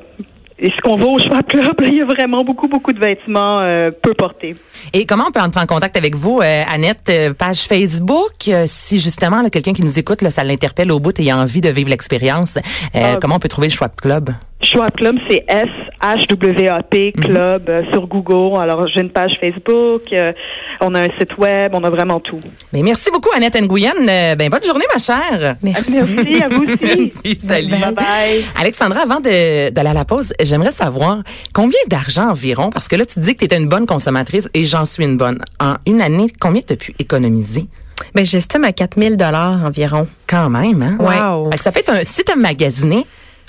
Et 0.63 0.71
ce 0.71 0.81
qu'on 0.83 0.99
voit 0.99 1.11
au 1.13 1.19
Schwab 1.19 1.47
Club, 1.47 1.75
il 1.85 1.95
y 1.97 2.03
a 2.03 2.05
vraiment 2.05 2.45
beaucoup, 2.45 2.69
beaucoup 2.69 2.93
de 2.93 3.01
vêtements 3.01 3.59
euh, 3.61 3.91
peu 3.91 4.13
portés. 4.13 4.57
Et 4.93 5.07
comment 5.07 5.25
on 5.29 5.33
peut 5.33 5.41
entrer 5.41 5.61
en 5.63 5.67
contact 5.67 5.97
avec 5.97 6.15
vous, 6.15 6.41
euh, 6.43 6.63
Annette? 6.71 7.09
Euh, 7.09 7.33
page 7.33 7.63
Facebook, 7.63 8.35
euh, 8.49 8.65
si 8.67 8.99
justement 8.99 9.43
quelqu'un 9.49 9.73
qui 9.73 9.83
nous 9.83 9.99
écoute, 9.99 10.21
là, 10.21 10.29
ça 10.31 10.45
l'interpelle 10.45 10.93
au 10.93 11.01
bout 11.01 11.19
et 11.19 11.31
a 11.31 11.37
envie 11.39 11.63
de 11.63 11.71
vivre 11.71 11.89
l'expérience, 11.89 12.59
euh, 12.95 13.15
Ah. 13.15 13.17
comment 13.21 13.37
on 13.37 13.39
peut 13.39 13.49
trouver 13.49 13.69
le 13.69 13.73
Schwab 13.73 13.93
Club? 13.97 14.31
Schwab 14.63 14.93
Club, 14.93 15.17
c'est 15.29 15.45
S-H-W-A-P 15.49 17.13
Club 17.13 17.63
euh, 17.69 17.83
sur 17.93 18.07
Google. 18.07 18.61
Alors, 18.61 18.87
j'ai 18.89 19.01
une 19.01 19.11
page 19.11 19.33
Facebook, 19.41 20.03
euh, 20.13 20.33
on 20.81 20.95
a 20.95 21.01
un 21.03 21.09
site 21.19 21.37
web, 21.39 21.73
on 21.75 21.83
a 21.83 21.91
vraiment 21.91 22.21
tout. 22.21 22.41
Merci 22.73 23.11
beaucoup, 23.11 23.31
Annette 23.35 23.61
Nguyen. 23.61 23.93
Euh, 24.09 24.35
ben, 24.37 24.51
bonne 24.51 24.65
journée, 24.65 24.85
ma 24.93 24.99
chère. 24.99 25.57
Merci. 25.63 25.97
Merci 26.03 26.43
à 26.43 26.49
vous 26.49 26.65
aussi. 26.65 26.79
Merci, 26.83 27.39
salut. 27.41 27.69
Bye 27.69 27.95
bye. 27.95 28.45
Alexandra, 28.61 29.01
avant 29.03 29.21
de- 29.21 29.71
d'aller 29.71 29.91
à 29.91 29.95
la 29.95 30.05
pause, 30.05 30.33
j'aimerais 30.41 30.73
savoir 30.73 31.23
combien 31.55 31.79
d'argent 31.89 32.29
environ, 32.31 32.71
parce 32.71 32.87
que 32.89 32.97
là, 32.97 33.07
tu 33.07 33.21
dis 33.21 33.33
que 33.35 33.39
tu 33.39 33.45
étais 33.47 33.57
une 33.57 33.69
bonne 33.69 33.87
consommatrice 33.87 34.49
et 34.53 34.65
j'en 34.67 34.85
suis 34.85 35.05
une 35.05 35.17
bonne. 35.17 35.41
En 35.59 35.77
une 35.87 36.03
année, 36.03 36.27
combien 36.39 36.61
tu 36.61 36.75
as 36.75 36.77
pu 36.77 36.95
économiser? 36.99 37.67
Ben, 38.15 38.25
j'estime 38.25 38.65
à 38.65 38.73
4000 38.73 39.17
dollars 39.17 39.65
environ. 39.65 40.07
Quand 40.27 40.49
même, 40.51 40.83
hein? 40.83 40.97
Wow. 40.99 41.51
Ça 41.57 41.71
peut 41.71 41.81
être 41.81 41.93
un, 41.93 42.03
si 42.03 42.23
as 42.33 42.37
magasiné, 42.37 43.07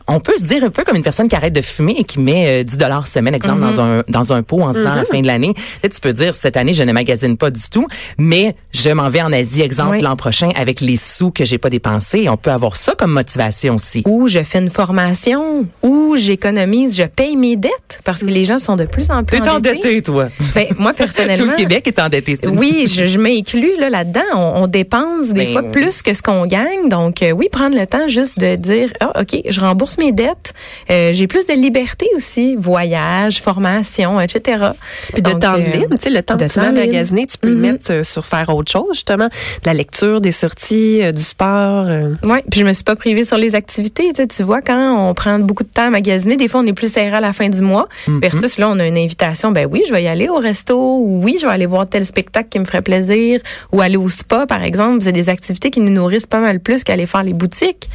on 0.07 0.19
peut 0.19 0.37
se 0.37 0.43
dire 0.43 0.63
un 0.63 0.69
peu 0.69 0.83
comme 0.83 0.95
une 0.97 1.03
personne 1.03 1.27
qui 1.27 1.35
arrête 1.35 1.53
de 1.53 1.61
fumer 1.61 1.95
et 1.97 2.03
qui 2.03 2.19
met 2.19 2.61
euh, 2.61 2.63
10 2.63 2.77
dollars 2.77 3.07
semaine, 3.07 3.33
exemple, 3.35 3.61
dans 3.61 3.79
un 3.79 4.03
dans 4.07 4.33
un 4.33 4.43
pot 4.43 4.61
en 4.61 4.73
se 4.73 4.79
disant 4.79 4.91
à 4.91 4.95
la 4.95 5.05
fin 5.05 5.21
de 5.21 5.27
l'année. 5.27 5.53
Tu 5.83 5.89
peux 6.01 6.13
dire 6.13 6.35
cette 6.35 6.57
année 6.57 6.73
je 6.73 6.83
ne 6.83 6.91
magasine 6.93 7.37
pas 7.37 7.49
du 7.51 7.61
tout, 7.71 7.85
mais 8.17 8.53
je 8.73 8.89
m'en 8.89 9.09
vais 9.09 9.21
en 9.21 9.31
Asie, 9.31 9.61
exemple 9.61 9.91
Oui. 9.97 10.01
l'an 10.01 10.15
prochain 10.15 10.49
avec 10.55 10.81
les 10.81 10.95
sous 10.95 11.31
que 11.31 11.45
j'ai 11.45 11.57
pas 11.57 11.69
dépensés. 11.69 12.29
On 12.29 12.37
peut 12.37 12.51
avoir 12.51 12.77
ça 12.77 12.93
comme 12.97 13.11
motivation 13.11 13.75
aussi. 13.75 14.03
Ou 14.07 14.27
je 14.27 14.43
fais 14.43 14.59
une 14.59 14.69
formation, 14.69 15.65
ou 15.83 16.15
j'économise, 16.17 16.95
je 16.95 17.03
paye 17.03 17.35
mes 17.35 17.55
dettes 17.55 17.99
parce 18.03 18.21
que 18.21 18.27
les 18.27 18.45
gens 18.45 18.59
sont 18.59 18.75
de 18.75 18.85
plus 18.85 19.11
en 19.11 19.23
plus 19.23 19.39
T'es 19.41 19.49
endetté, 19.49 20.01
toi. 20.01 20.29
Ben, 20.55 20.67
moi, 20.77 20.93
personnellement. 20.93 21.37
Tout 21.45 21.49
le 21.51 21.55
Québec 21.57 21.87
est 21.87 21.99
endetté. 21.99 22.37
Oui, 22.47 22.85
je, 22.87 23.05
je 23.05 23.17
m'inclus 23.17 23.77
là 23.79 23.89
là-dedans. 23.89 24.21
On, 24.35 24.63
on 24.63 24.67
dépense 24.67 25.29
des 25.29 25.45
Ben 25.45 25.51
fois 25.53 25.61
oui. 25.63 25.71
plus 25.71 26.01
que 26.01 26.13
ce 26.13 26.21
qu'on 26.21 26.45
gagne. 26.45 26.89
Donc 26.89 27.21
euh, 27.23 27.31
oui, 27.31 27.47
prendre 27.51 27.75
le 27.77 27.85
temps 27.87 28.07
juste 28.07 28.39
de 28.39 28.55
dire 28.55 28.91
ah 28.99 29.21
ok, 29.21 29.41
je 29.49 29.59
rembourse 29.59 29.90
mes 29.97 30.11
dettes. 30.11 30.53
Euh, 30.89 31.11
J'ai 31.13 31.27
plus 31.27 31.45
de 31.45 31.53
liberté 31.53 32.07
aussi, 32.15 32.55
voyage, 32.55 33.41
formation, 33.41 34.19
etc. 34.19 34.69
Puis 35.13 35.21
de 35.21 35.31
Donc, 35.31 35.41
temps 35.41 35.53
euh, 35.55 35.57
libre, 35.57 35.95
tu 35.95 36.03
sais, 36.03 36.09
le 36.09 36.21
temps 36.23 36.35
de 36.35 36.45
que 36.45 36.51
tu 36.51 36.59
vas 36.59 36.71
magasiner, 36.71 37.25
tu 37.27 37.37
peux 37.37 37.49
le 37.49 37.55
Mhm. 37.55 37.61
mettre 37.61 37.91
euh, 37.91 38.03
sur 38.03 38.25
faire 38.25 38.49
autre 38.55 38.71
chose, 38.71 38.87
justement. 38.93 39.25
De 39.27 39.31
la 39.65 39.73
lecture, 39.73 40.21
des 40.21 40.31
sorties, 40.31 41.01
euh, 41.03 41.11
du 41.11 41.21
sport. 41.23 41.85
euh. 41.87 42.15
Ouais, 42.23 42.43
puis 42.49 42.59
je 42.61 42.65
me 42.65 42.73
suis 42.73 42.83
pas 42.83 42.95
privée 42.95 43.25
sur 43.25 43.37
les 43.37 43.55
activités. 43.55 44.05
Tu, 44.09 44.21
sais, 44.21 44.27
tu 44.27 44.43
vois, 44.43 44.61
quand 44.61 44.95
on 45.09 45.13
prend 45.13 45.39
beaucoup 45.39 45.63
de 45.63 45.69
temps 45.69 45.87
à 45.87 45.89
magasiner, 45.89 46.37
des 46.37 46.47
fois 46.47 46.61
on 46.61 46.65
est 46.65 46.73
plus 46.73 46.91
serré 46.91 47.15
à 47.15 47.19
la 47.21 47.33
fin 47.33 47.49
du 47.49 47.61
mois. 47.61 47.87
Versus 48.07 48.57
là, 48.57 48.69
on 48.69 48.79
a 48.79 48.85
une 48.85 48.97
invitation. 48.97 49.51
Ben 49.51 49.67
oui, 49.69 49.83
je 49.87 49.93
vais 49.93 50.03
y 50.03 50.07
aller 50.07 50.29
au 50.29 50.37
resto. 50.37 50.77
Ou 50.99 51.21
oui, 51.23 51.37
je 51.41 51.45
vais 51.45 51.51
aller 51.51 51.65
voir 51.65 51.87
tel 51.87 52.05
spectacle 52.05 52.49
qui 52.49 52.59
me 52.59 52.65
ferait 52.65 52.81
plaisir. 52.81 53.39
Ou 53.71 53.81
aller 53.81 53.97
au 53.97 54.09
spa, 54.09 54.45
par 54.45 54.63
exemple. 54.63 54.99
C'est 55.01 55.11
des 55.11 55.29
activités 55.29 55.71
qui 55.71 55.79
nous 55.79 55.91
nourrissent 55.91 56.25
pas 56.27 56.39
mal 56.39 56.59
plus 56.59 56.83
qu'aller 56.83 57.05
faire 57.05 57.23
les 57.23 57.33
boutiques. 57.33 57.89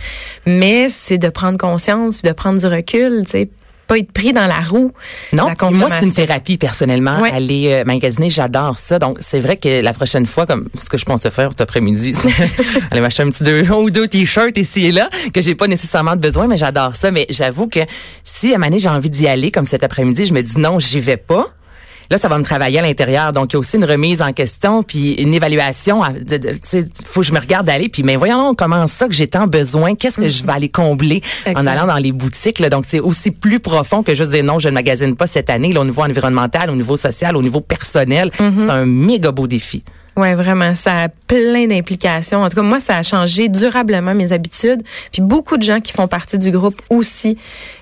Mais 0.46 0.88
c'est 0.88 1.18
de 1.18 1.28
prendre 1.28 1.58
conscience 1.58 1.85
puis 2.18 2.28
de 2.28 2.32
prendre 2.32 2.58
du 2.58 2.66
recul. 2.66 3.22
Tu 3.24 3.30
sais, 3.30 3.48
pas 3.86 3.98
être 3.98 4.12
pris 4.12 4.32
dans 4.32 4.46
la 4.46 4.60
roue. 4.60 4.92
Non, 5.32 5.48
la 5.48 5.70
moi 5.70 5.88
c'est 5.90 6.06
une 6.06 6.12
thérapie 6.12 6.58
personnellement. 6.58 7.20
Ouais. 7.20 7.30
Aller 7.30 7.68
euh, 7.72 7.84
magasiner, 7.84 8.30
j'adore 8.30 8.78
ça. 8.78 8.98
Donc 8.98 9.18
c'est 9.20 9.40
vrai 9.40 9.56
que 9.56 9.80
la 9.80 9.92
prochaine 9.92 10.26
fois, 10.26 10.46
comme 10.46 10.68
ce 10.74 10.88
que 10.88 10.98
je 10.98 11.04
pensais 11.04 11.30
faire 11.30 11.50
cet 11.52 11.60
après-midi, 11.60 12.14
c'est 12.14 12.28
aller 12.90 13.00
m'acheter 13.00 13.22
un 13.22 13.28
petit 13.28 13.44
deux 13.44 13.64
un 13.70 13.76
ou 13.76 13.90
deux 13.90 14.08
t-shirts 14.08 14.58
ici 14.58 14.86
et 14.86 14.92
là 14.92 15.08
que 15.32 15.40
j'ai 15.40 15.54
pas 15.54 15.68
nécessairement 15.68 16.16
de 16.16 16.20
besoin, 16.20 16.46
mais 16.46 16.56
j'adore 16.56 16.96
ça. 16.96 17.10
Mais 17.10 17.26
j'avoue 17.30 17.68
que 17.68 17.80
si 18.24 18.54
à 18.54 18.58
un 18.58 18.76
j'ai 18.76 18.88
envie 18.88 19.10
d'y 19.10 19.28
aller 19.28 19.50
comme 19.50 19.64
cet 19.64 19.84
après-midi, 19.84 20.24
je 20.24 20.34
me 20.34 20.42
dis 20.42 20.58
non, 20.58 20.78
j'y 20.78 21.00
vais 21.00 21.16
pas. 21.16 21.48
Là, 22.10 22.18
ça 22.18 22.28
va 22.28 22.38
me 22.38 22.44
travailler 22.44 22.78
à 22.78 22.82
l'intérieur. 22.82 23.32
Donc, 23.32 23.52
il 23.52 23.54
y 23.54 23.56
a 23.56 23.58
aussi 23.58 23.76
une 23.76 23.84
remise 23.84 24.22
en 24.22 24.32
question, 24.32 24.82
puis 24.82 25.12
une 25.12 25.34
évaluation. 25.34 26.02
Tu 26.28 26.38
sais, 26.62 26.84
faut 27.04 27.20
que 27.20 27.26
je 27.26 27.32
me 27.32 27.40
regarde 27.40 27.68
aller. 27.68 27.88
Puis, 27.88 28.02
mais 28.02 28.16
voyons 28.16 28.54
comment 28.54 28.86
ça 28.86 29.08
que 29.08 29.14
j'ai 29.14 29.26
tant 29.26 29.46
besoin? 29.46 29.94
Qu'est-ce 29.94 30.20
que 30.20 30.28
je 30.28 30.44
vais 30.44 30.52
aller 30.52 30.68
combler 30.68 31.22
en 31.54 31.66
allant 31.66 31.86
dans 31.86 31.96
les 31.96 32.12
boutiques? 32.12 32.58
Là? 32.58 32.70
Donc, 32.70 32.84
c'est 32.86 33.00
aussi 33.00 33.30
plus 33.30 33.60
profond 33.60 34.02
que 34.02 34.14
juste 34.14 34.30
dire 34.30 34.44
non, 34.44 34.58
je 34.58 34.68
ne 34.68 34.75
magasine 34.75 35.16
pas 35.16 35.26
cette 35.26 35.50
année. 35.50 35.72
Là, 35.72 35.80
au 35.80 35.84
niveau 35.84 36.02
environnemental, 36.02 36.70
au 36.70 36.76
niveau 36.76 36.96
social, 36.96 37.36
au 37.36 37.42
niveau 37.42 37.60
personnel, 37.60 38.30
c'est 38.56 38.70
un 38.70 38.86
méga 38.86 39.32
beau 39.32 39.46
défi. 39.46 39.82
Ouais, 40.16 40.35
vraiment, 40.35 40.75
ça 40.75 41.02
a 41.04 41.08
plein 41.08 41.66
d'implications. 41.66 42.42
En 42.42 42.49
tout 42.49 42.56
cas, 42.56 42.62
moi, 42.62 42.80
ça 42.80 42.96
a 42.96 43.02
changé 43.02 43.49
durablement 43.49 44.14
mes 44.14 44.32
habitudes. 44.32 44.82
Puis 45.12 45.20
beaucoup 45.20 45.56
de 45.58 45.62
gens 45.62 45.80
qui 45.80 45.92
font 45.92 46.08
partie 46.08 46.38
du 46.38 46.50
groupe 46.50 46.80
aussi, 46.88 47.37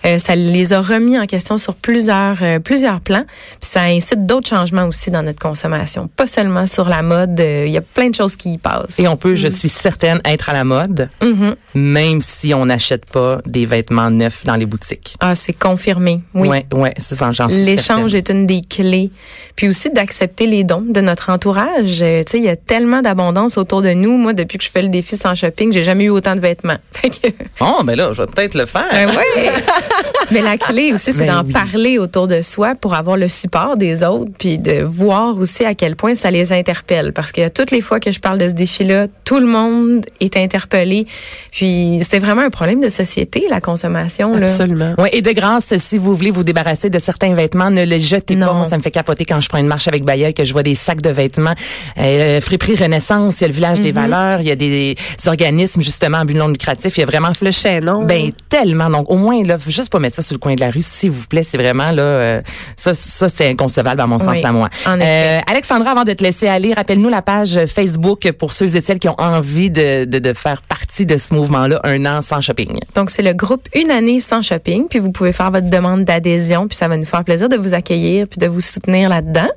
euh, 0.05 0.19
ça 0.19 0.35
les 0.35 0.73
a 0.73 0.81
remis 0.81 1.19
en 1.19 1.27
question 1.27 1.59
sur 1.59 1.75
plusieurs 1.77 2.39
euh, 2.43 2.59
plusieurs 2.59 3.01
plans. 3.01 3.25
Puis 3.61 3.71
ça 3.71 3.83
incite 3.83 4.27
d'autres 4.27 4.49
changements 4.49 4.87
aussi 4.87 5.11
dans 5.11 5.23
notre 5.23 5.39
consommation, 5.41 6.09
pas 6.17 6.27
seulement 6.27 6.67
sur 6.67 6.89
la 6.89 7.03
mode. 7.03 7.39
euh, 7.39 7.65
Il 7.67 7.73
y 7.73 7.77
a 7.77 7.83
plein 7.83 8.11
de 8.11 8.15
choses 8.15 8.35
qui 8.37 8.55
y 8.55 8.59
passent. 8.59 8.99
Et 8.99 9.07
on 9.07 9.17
peut, 9.17 9.35
je 9.37 9.49
suis 9.49 9.69
certaine, 9.69 10.21
être 10.25 10.51
à 10.51 10.53
la 10.55 10.65
mode, 10.65 11.09
Mhm. 11.23 11.55
même 11.75 12.21
si 12.21 12.53
on 12.55 12.67
n'achète 12.67 13.07
pas 13.07 13.41
des 13.47 13.65
vêtements 13.67 14.11
neufs 14.11 14.45
dans 14.45 14.57
les 14.57 14.67
boutiques. 14.67 15.17
Ah, 15.21 15.35
c'est 15.35 15.53
confirmé. 15.53 16.23
Oui. 16.35 16.49
Ouais, 16.49 16.67
ouais, 16.73 16.95
c'est 16.99 17.15
ça, 17.15 17.31
j'en 17.33 17.49
suis 17.49 17.63
L'échange 17.63 18.15
est 18.15 18.29
une 18.31 18.47
des 18.47 18.61
clés. 18.63 19.11
Puis 19.57 19.69
aussi 19.69 19.91
d'accepter 19.91 20.47
les 20.47 20.65
dons 20.65 20.85
de 20.89 21.01
notre 21.01 21.31
entourage. 21.31 22.03
Tu 22.25 22.33
sais, 22.33 22.39
il 22.39 22.45
y 22.45 22.49
a 22.49 22.57
tellement 22.57 23.03
d'abondance 23.03 23.57
autour 23.59 23.83
de 23.83 23.91
nous. 23.93 24.17
Moi, 24.19 24.33
depuis 24.33 24.59
que 24.59 24.65
je 24.65 24.71
fais 24.71 24.83
le 24.83 24.89
défi 24.89 25.17
sans 25.17 25.35
shopping, 25.35 25.73
j'ai 25.73 25.83
jamais 25.83 26.05
eu 26.05 26.11
autant 26.11 26.35
de 26.35 26.41
vêtements. 26.41 26.77
Que- 27.03 27.29
Oh, 27.61 27.83
ben 27.85 27.95
là, 27.97 28.11
je 28.13 28.23
vais 28.23 28.27
peut-être 28.27 28.55
le 28.55 28.67
faire. 28.67 28.89
Ben 28.91 29.09
oui. 29.09 29.43
Mais 30.31 30.41
la 30.41 30.57
clé 30.57 30.93
aussi, 30.93 31.13
c'est 31.13 31.27
Ben 31.27 31.35
d'en 31.43 31.45
oui. 31.45 31.53
parler 31.53 31.99
autour 31.99 32.27
de 32.27 32.41
soi 32.41 32.75
pour 32.81 32.95
avoir 32.95 33.17
le 33.17 33.29
support 33.29 33.77
des 33.77 34.03
autres, 34.03 34.31
puis 34.39 34.59
de 34.59 34.83
voir 34.83 35.37
aussi 35.37 35.65
à 35.65 35.75
quel 35.75 35.97
point 35.97 36.15
ça 36.15 36.31
les 36.31 36.53
interpelle. 36.53 37.13
Parce 37.13 37.31
que 37.31 37.49
toutes 37.49 37.71
les 37.71 37.81
fois 37.83 38.01
que 38.01 38.11
je 38.11 38.21
parle 38.21 38.39
de 38.39 38.49
ce 38.49 38.55
défi-là, 38.55 39.07
tout 39.25 39.39
le 39.39 39.47
monde 39.47 40.05
est 40.21 40.37
interpellé. 40.37 41.07
Puis 41.51 42.01
c'est 42.09 42.19
vraiment 42.19 42.43
un 42.43 42.51
problème 42.51 42.81
de 42.81 42.89
société, 42.89 43.45
la 43.51 43.61
consommation. 43.61 44.35
Là. 44.37 44.45
Absolument. 44.47 44.95
Ouais, 44.99 45.11
et 45.13 45.21
de 45.23 45.31
grâce, 45.33 45.77
si 45.77 45.99
vous 45.99 46.17
voulez 46.17 46.31
vous 46.31 46.45
débarrasser 46.45 46.91
de 46.91 46.99
certains 46.99 47.35
vêtements, 47.35 47.71
ne 47.71 47.85
les 47.85 48.01
jetez 48.01 48.37
pas. 48.37 48.53
Moi, 48.53 48.65
ça 48.65 48.77
me 48.79 48.83
fait 48.83 48.91
capoter 48.91 49.25
quand 49.25 49.41
je 49.41 49.49
prends 49.49 49.59
une 49.59 49.67
marche 49.67 49.89
avec 49.89 50.05
Bayeul 50.05 50.33
que 50.35 50.45
je 50.45 50.53
vois 50.53 50.63
des 50.63 50.75
sacs 50.75 51.01
de 51.03 51.11
vêtements. 51.11 51.55
Euh, 51.99 52.14
Friperie 52.41 52.77
Renaissance, 52.77 53.41
il 53.41 53.43
y 53.43 53.45
a 53.45 53.49
le 53.49 53.55
village 53.55 53.81
des 53.81 53.93
valeurs, 53.93 54.41
il 54.41 54.47
y 54.47 54.51
a 54.51 54.57
des, 54.57 54.97
organismes 55.27 55.83
justement 55.83 56.19
à 56.19 56.25
but 56.25 56.35
non 56.35 56.49
lucratif. 56.49 56.97
Il 56.97 57.01
y 57.01 57.03
a 57.03 57.07
vraiment 57.07 57.31
Le 57.41 57.51
chaînon. 57.51 58.05
Ben 58.05 58.33
tellement. 58.49 58.91
Donc 58.91 59.11
au 59.11 59.17
moins 59.17 59.43
là, 59.43 59.57
juste 59.67 59.91
pas 59.91 59.99
mettre 59.99 60.17
ça 60.17 60.23
sur 60.23 60.35
le 60.35 60.39
coin 60.39 60.55
de 60.55 60.61
la 60.61 60.71
rue, 60.71 60.83
s'il 60.83 61.11
vous 61.11 61.27
plaît. 61.27 61.43
C'est 61.43 61.59
vraiment 61.59 61.91
là, 61.91 62.03
euh, 62.03 62.43
ça, 62.77 62.95
ça 62.95 63.29
c'est 63.29 63.49
inconcevable 63.49 64.01
à 64.01 64.07
mon 64.07 64.19
sens 64.19 64.45
à 64.45 64.53
moi. 64.53 64.69
en 64.87 64.97
effet. 64.97 65.05
Euh, 65.05 65.41
Alexandra, 65.51 65.91
avant 65.91 66.05
de 66.05 66.13
te 66.13 66.23
laisser 66.23 66.49
aller, 66.49 66.75
rappelle-nous 66.75 67.09
la 67.09 67.23
page 67.23 67.61
Facebook 67.67 68.31
pour 68.33 68.53
ceux 68.53 68.77
et 68.77 68.81
celles 68.81 68.99
qui 68.99 69.09
ont 69.09 69.21
envie 69.21 69.71
de, 69.71 70.05
de, 70.05 70.19
de 70.19 70.33
faire 70.33 70.63
partie 70.63 71.07
de 71.07 71.17
ce 71.17 71.35
mouvement-là, 71.35 71.81
un 71.85 72.07
an 72.07 72.23
sans 72.23 72.41
shopping. 72.41 72.79
Donc, 72.95 73.11
c'est 73.11 73.23
le 73.23 73.33
groupe 73.33 73.69
Une 73.75 73.91
année 73.91 74.21
sans 74.21 74.43
shopping. 74.43 74.87
Puis, 74.89 74.99
vous 74.99 75.13
pouvez 75.13 75.33
faire 75.33 75.51
votre 75.51 75.69
demande 75.69 76.05
d'adhésion. 76.05 76.69
Puis, 76.69 76.77
ça 76.77 76.89
va 76.89 76.97
nous 76.97 77.05
faire 77.05 77.25
plaisir 77.25 77.49
de 77.49 77.57
vous 77.57 77.75
accueillir 77.75 78.27
puis 78.29 78.39
de 78.39 78.47
vous 78.47 78.61
soutenir 78.61 79.09
là-dedans. 79.09 79.49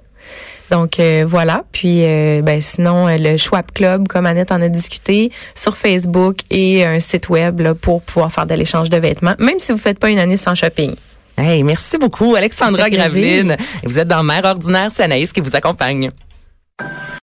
Donc 0.70 1.00
euh, 1.00 1.26
voilà. 1.28 1.64
Puis 1.72 2.04
euh, 2.04 2.42
ben, 2.42 2.62
sinon, 2.62 3.08
euh, 3.08 3.18
le 3.18 3.38
Schwab 3.38 3.72
Club, 3.74 4.08
comme 4.08 4.26
Annette 4.26 4.52
en 4.52 4.62
a 4.62 4.70
discuté, 4.70 5.32
sur 5.56 5.78
Facebook 5.78 6.38
et 6.50 6.86
un 6.86 7.00
site 7.00 7.30
web 7.30 7.60
là, 7.60 7.74
pour 7.74 8.02
pouvoir 8.02 8.32
faire 8.32 8.46
de 8.46 8.54
l'échange 8.54 8.90
de 8.90 8.98
vêtements, 8.98 9.36
même 9.40 9.60
si 9.60 9.72
vous 9.72 9.78
faites 9.78 10.00
pas 10.00 10.10
une 10.10 10.20
année 10.20 10.38
sans 10.38 10.56
shopping. 10.56 10.96
Hey, 11.38 11.64
merci 11.64 11.98
beaucoup, 11.98 12.36
Alexandra. 12.36 12.90
Graveline. 12.90 13.58
Vous 13.84 14.00
êtes 14.00 14.08
dans 14.08 14.24
Mère 14.24 14.44
ordinaire, 14.44 14.90
c'est 14.92 15.04
Anaïs 15.04 15.32
qui 15.32 15.42
vous 15.42 15.56
accompagne. 15.56 16.10